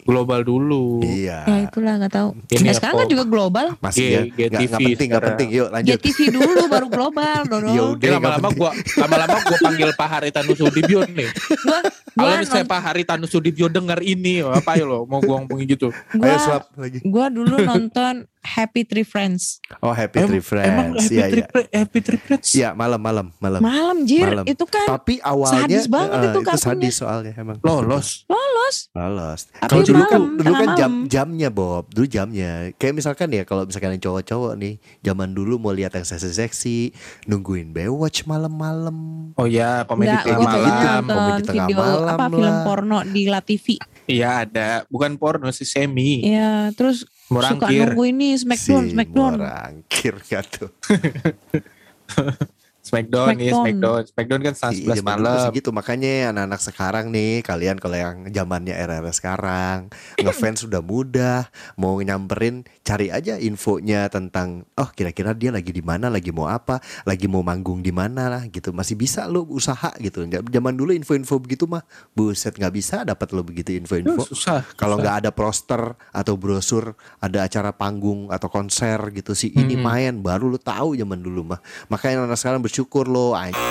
[0.00, 1.00] Global dulu.
[1.00, 1.42] Iya.
[1.44, 2.28] Ya itulah nggak tahu.
[2.48, 3.66] Ini Eh, sekarang kan juga global.
[3.78, 4.20] Masih G- ya.
[4.46, 5.28] Enggak GTV penting, enggak sekarang.
[5.30, 5.48] penting.
[5.50, 5.92] Yuk lanjut.
[5.96, 7.66] GTV dulu baru global, Dodo.
[7.66, 8.58] Ya Oke, udah, nggak lama-lama penting.
[8.58, 11.28] gua lama-lama gua panggil Pak Haritanu Sudibyo nih.
[11.60, 11.78] Gua
[12.14, 15.88] Kalau gua, misalnya Pak Haritanu Sudibyo denger ini, apa ya lo mau gua ngomongin gitu?
[16.12, 16.98] gua, Ayo swap lagi.
[17.02, 19.58] gua dulu nonton Happy Tree Friends.
[19.80, 21.00] Oh, Happy Tree Emang Friends.
[21.02, 21.48] Happy Iya, Tree iya.
[21.48, 22.48] Friends- Happy Tree Friends?
[22.52, 23.58] Iya, malam malam malam.
[23.58, 24.44] Malam jir, Malam.
[24.44, 27.56] itu kan Tapi awalnya sadis banget eh, itu itu sadis soalnya emang.
[27.60, 28.22] Lolos.
[28.26, 28.76] lolos.
[28.90, 29.40] Lolos.
[29.50, 31.08] Tapi Kalau dulu kan dulu kan jam malam.
[31.08, 32.52] jamnya Bob, dulu jamnya.
[32.74, 36.92] Kayak misalkan ya kalau misalkan yang cowok-cowok nih, zaman dulu mau lihat yang seksi-seksi,
[37.24, 38.96] nungguin Baywatch malam-malam.
[39.34, 40.60] Oh ya, komedi Enggak, tengah malam.
[41.00, 42.62] nonton komedi tengah video malam apa film lah.
[42.62, 43.66] porno di La TV.
[44.04, 46.20] Iya ada, bukan porno sih semi.
[46.22, 47.88] Ya, terus suka Murangkir.
[47.88, 49.32] nunggu ini Smackdown, Si Smackdown.
[49.40, 50.68] Morangkir gak tuh.
[52.84, 53.64] Smackdown, iya Smackdown.
[53.64, 54.02] Smackdown.
[54.06, 55.40] Smackdown kan setengah Iya, sebelas zaman dulu malam.
[55.40, 59.78] sih gitu makanya anak-anak sekarang nih kalian kalau yang zamannya era-era sekarang
[60.20, 66.06] ngefans sudah mudah mau nyamperin cari aja infonya tentang oh kira-kira dia lagi di mana
[66.06, 70.20] lagi mau apa lagi mau manggung di mana lah gitu masih bisa lo usaha gitu
[70.28, 71.80] zaman dulu info-info begitu mah
[72.12, 74.60] buset nggak bisa dapat lo begitu info-info susah.
[74.74, 75.80] kalau nggak ada poster
[76.10, 79.80] atau brosur ada acara panggung atau konser gitu si ini Mhm.
[79.80, 83.62] main baru lu tahu zaman dulu mah makanya anak sekarang bersyukur lo anjing.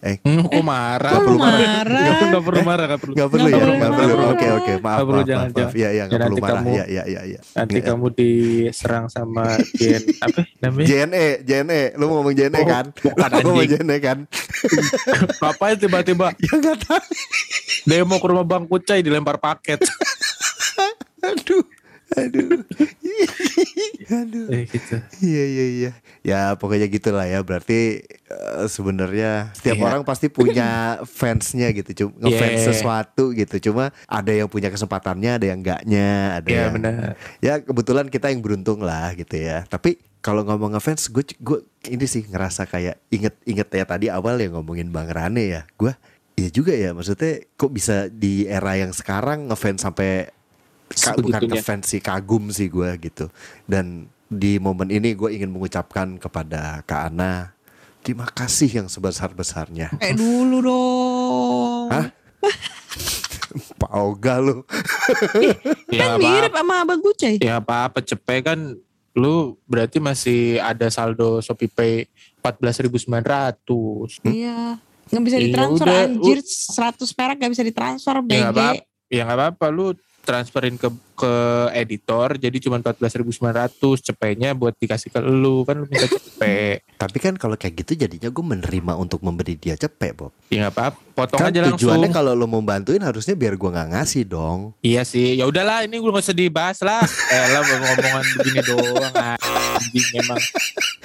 [0.00, 1.06] Eh, Hmm, kok marah?
[1.08, 1.58] Kok perlu marah.
[1.78, 2.02] marah?
[2.02, 3.14] Nggak perlu marah, nggak perlu.
[3.14, 4.14] Nggak perlu ya, nggak perlu.
[4.28, 5.22] Oke oke, maaf maaf jangan, maaf.
[5.22, 5.54] maaf.
[5.54, 5.78] jangan.
[5.78, 6.50] Ya ya nggak Ya, perlu marah.
[6.58, 7.40] kamu- Ya ya ya ya.
[7.54, 10.86] Nanti Nggak- kamu diserang sama Jen apa namanya?
[10.88, 12.84] JNE, JNE, lu mau ngomong JNE Oh, kan?
[12.92, 13.68] bukan, anjing.
[13.76, 14.18] JNE kan?
[15.38, 17.06] Ngapain tiba-tiba Ya nggak tahu.
[17.86, 19.78] demo ke rumah Bang Kucai dilempar paket?
[21.20, 21.62] Aduh,
[22.10, 22.62] aduh,
[24.22, 24.46] aduh.
[24.48, 24.94] eh gitu.
[25.20, 25.90] Iya iya iya.
[26.20, 27.40] Ya pokoknya gitulah ya.
[27.40, 29.84] Berarti eh, sebenarnya setiap Iya.
[29.84, 30.68] orang pasti punya
[31.04, 31.90] fansnya gitu.
[32.06, 32.66] Cuma ngefans Yeah.
[32.68, 33.70] sesuatu gitu.
[33.70, 37.08] Cuma ada yang punya kesempatannya, ada yang enggaknya, ada Iya yang benar.
[37.38, 39.64] ya kebetulan kita yang beruntung lah gitu ya.
[39.64, 44.54] Tapi kalau ngomong ngefans, gue gue ini sih ngerasa kayak inget-inget ya tadi awal yang
[44.54, 45.62] ngomongin Bang Rane ya.
[45.74, 45.94] Gue
[46.34, 50.30] Iya juga ya, maksudnya kok bisa di era yang sekarang ngefans sampai
[50.90, 53.28] ka- bukan ngefans sih kagum sih gue gitu.
[53.64, 57.52] Dan di momen ini gue ingin mengucapkan kepada Kak Ana
[57.98, 59.92] terima kasih yang sebesar-besarnya.
[59.94, 61.88] Kayak dulu dong.
[61.90, 62.06] Hah?
[63.78, 64.56] Pak Oga lu.
[65.88, 67.40] Ya Kan apa, mirip sama abang Gucai.
[67.40, 68.60] ya apa apa cepet kan
[69.12, 69.34] lu
[69.64, 72.06] berarti masih ada saldo Shopee Pay
[72.44, 74.22] 14.900.
[74.24, 74.76] Iya.
[75.08, 78.60] Nggak bisa ditransfer udah, anjir 100 perak gak bisa ditransfer Ya nggak BG.
[78.60, 78.72] apa
[79.08, 79.86] ya nggak apa-apa lu
[80.28, 81.32] transferin ke ke
[81.72, 83.32] editor jadi cuma 14.900
[84.04, 88.28] cepenya buat dikasih ke lu kan lu minta cepet Tapi kan kalau kayak gitu jadinya
[88.28, 90.34] gue menerima untuk memberi dia cepet Bob.
[90.46, 93.70] ya nggak apa potong Kan aja tujuannya langsung kalau lo mau bantuin harusnya biar gue
[93.70, 94.76] nggak ngasih dong.
[94.80, 97.00] iya sih ya udahlah ini gue nggak usah dibahas lah
[97.32, 100.40] eh lah ngomongan begini doang anjing emang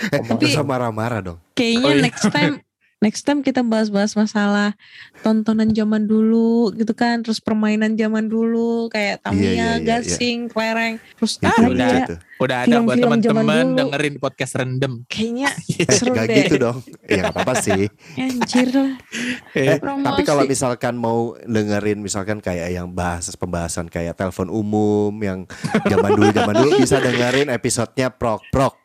[0.04, 1.38] Tapi- Terus marah-marah dong.
[1.54, 2.04] Kayaknya Oh, iya.
[2.04, 2.56] next time
[3.04, 4.80] next time kita bahas-bahas masalah
[5.20, 9.84] tontonan zaman dulu gitu kan, terus permainan zaman dulu kayak Iya, iya, Tamiya, iya, iya.
[9.84, 11.90] gasing, kelereng, terus Itu, ah udah.
[11.90, 12.16] iya, itu.
[12.40, 13.78] udah ada buat teman-teman dulu.
[13.78, 16.36] dengerin podcast rendem kayaknya Eh, seru gak deh.
[16.42, 16.78] gitu dong.
[17.06, 17.84] Ya gak apa-apa sih.
[18.16, 18.94] Anjir lah.
[19.54, 20.06] Eh, Promosi.
[20.06, 25.44] tapi kalau misalkan mau dengerin misalkan kayak yang bahas pembahasan kayak telepon umum yang
[25.84, 28.76] zaman dulu zaman dulu bisa dengerin episodenya prok prok.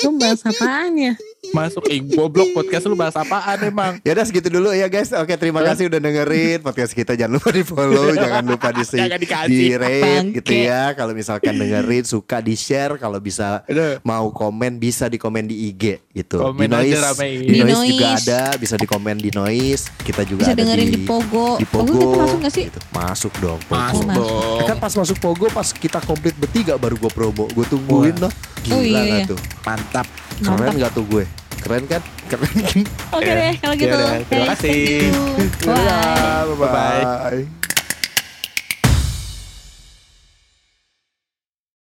[0.00, 1.14] Lu bahas apaan ya?
[1.50, 5.10] Masuk eh goblok podcast lu bahas apaan emang Ya udah segitu dulu ya guys.
[5.12, 7.12] Oke terima kasih udah dengerin podcast kita.
[7.12, 8.82] Jangan lupa di follow, jangan lupa di
[9.48, 10.34] di rate Bangke.
[10.36, 10.82] gitu ya.
[10.92, 12.96] Kalau misalkan dengerin suka di share.
[12.96, 13.98] Kalau bisa Aduh.
[14.02, 16.38] mau komen bisa di komen di IG gitu.
[16.40, 17.02] Komen di noise,
[17.40, 18.42] di noise juga ada.
[18.54, 19.90] Bisa di komen di noise.
[20.00, 21.58] Kita juga Bisa ada dengerin di, di Pogo.
[21.58, 21.98] di Pogo Pogo.
[22.00, 22.64] kita masuk gak sih?
[22.66, 22.78] Gitu.
[22.90, 23.58] Masuk dong.
[23.64, 23.74] Pogo.
[23.76, 24.22] masuk Masuk.
[24.22, 27.50] dong Kan pas masuk Pogo pas kita komplit bertiga baru gue promo.
[27.50, 28.32] Gue tungguin loh.
[28.60, 29.24] Gila Oh, iya, iya.
[29.24, 29.40] tuh?
[29.64, 30.04] mantap
[30.36, 30.76] Keren Mantap.
[30.78, 31.24] gak tuh gue?
[31.60, 32.02] Keren kan?
[32.28, 32.54] Keren.
[33.12, 33.34] Oke Ya.
[33.36, 33.92] deh kalau gitu.
[33.92, 34.70] Ya udah, terima kasih.
[34.72, 35.68] thank you.
[35.68, 36.56] Bye.
[36.56, 37.04] Bye-bye.
[37.04, 37.69] bye-bye.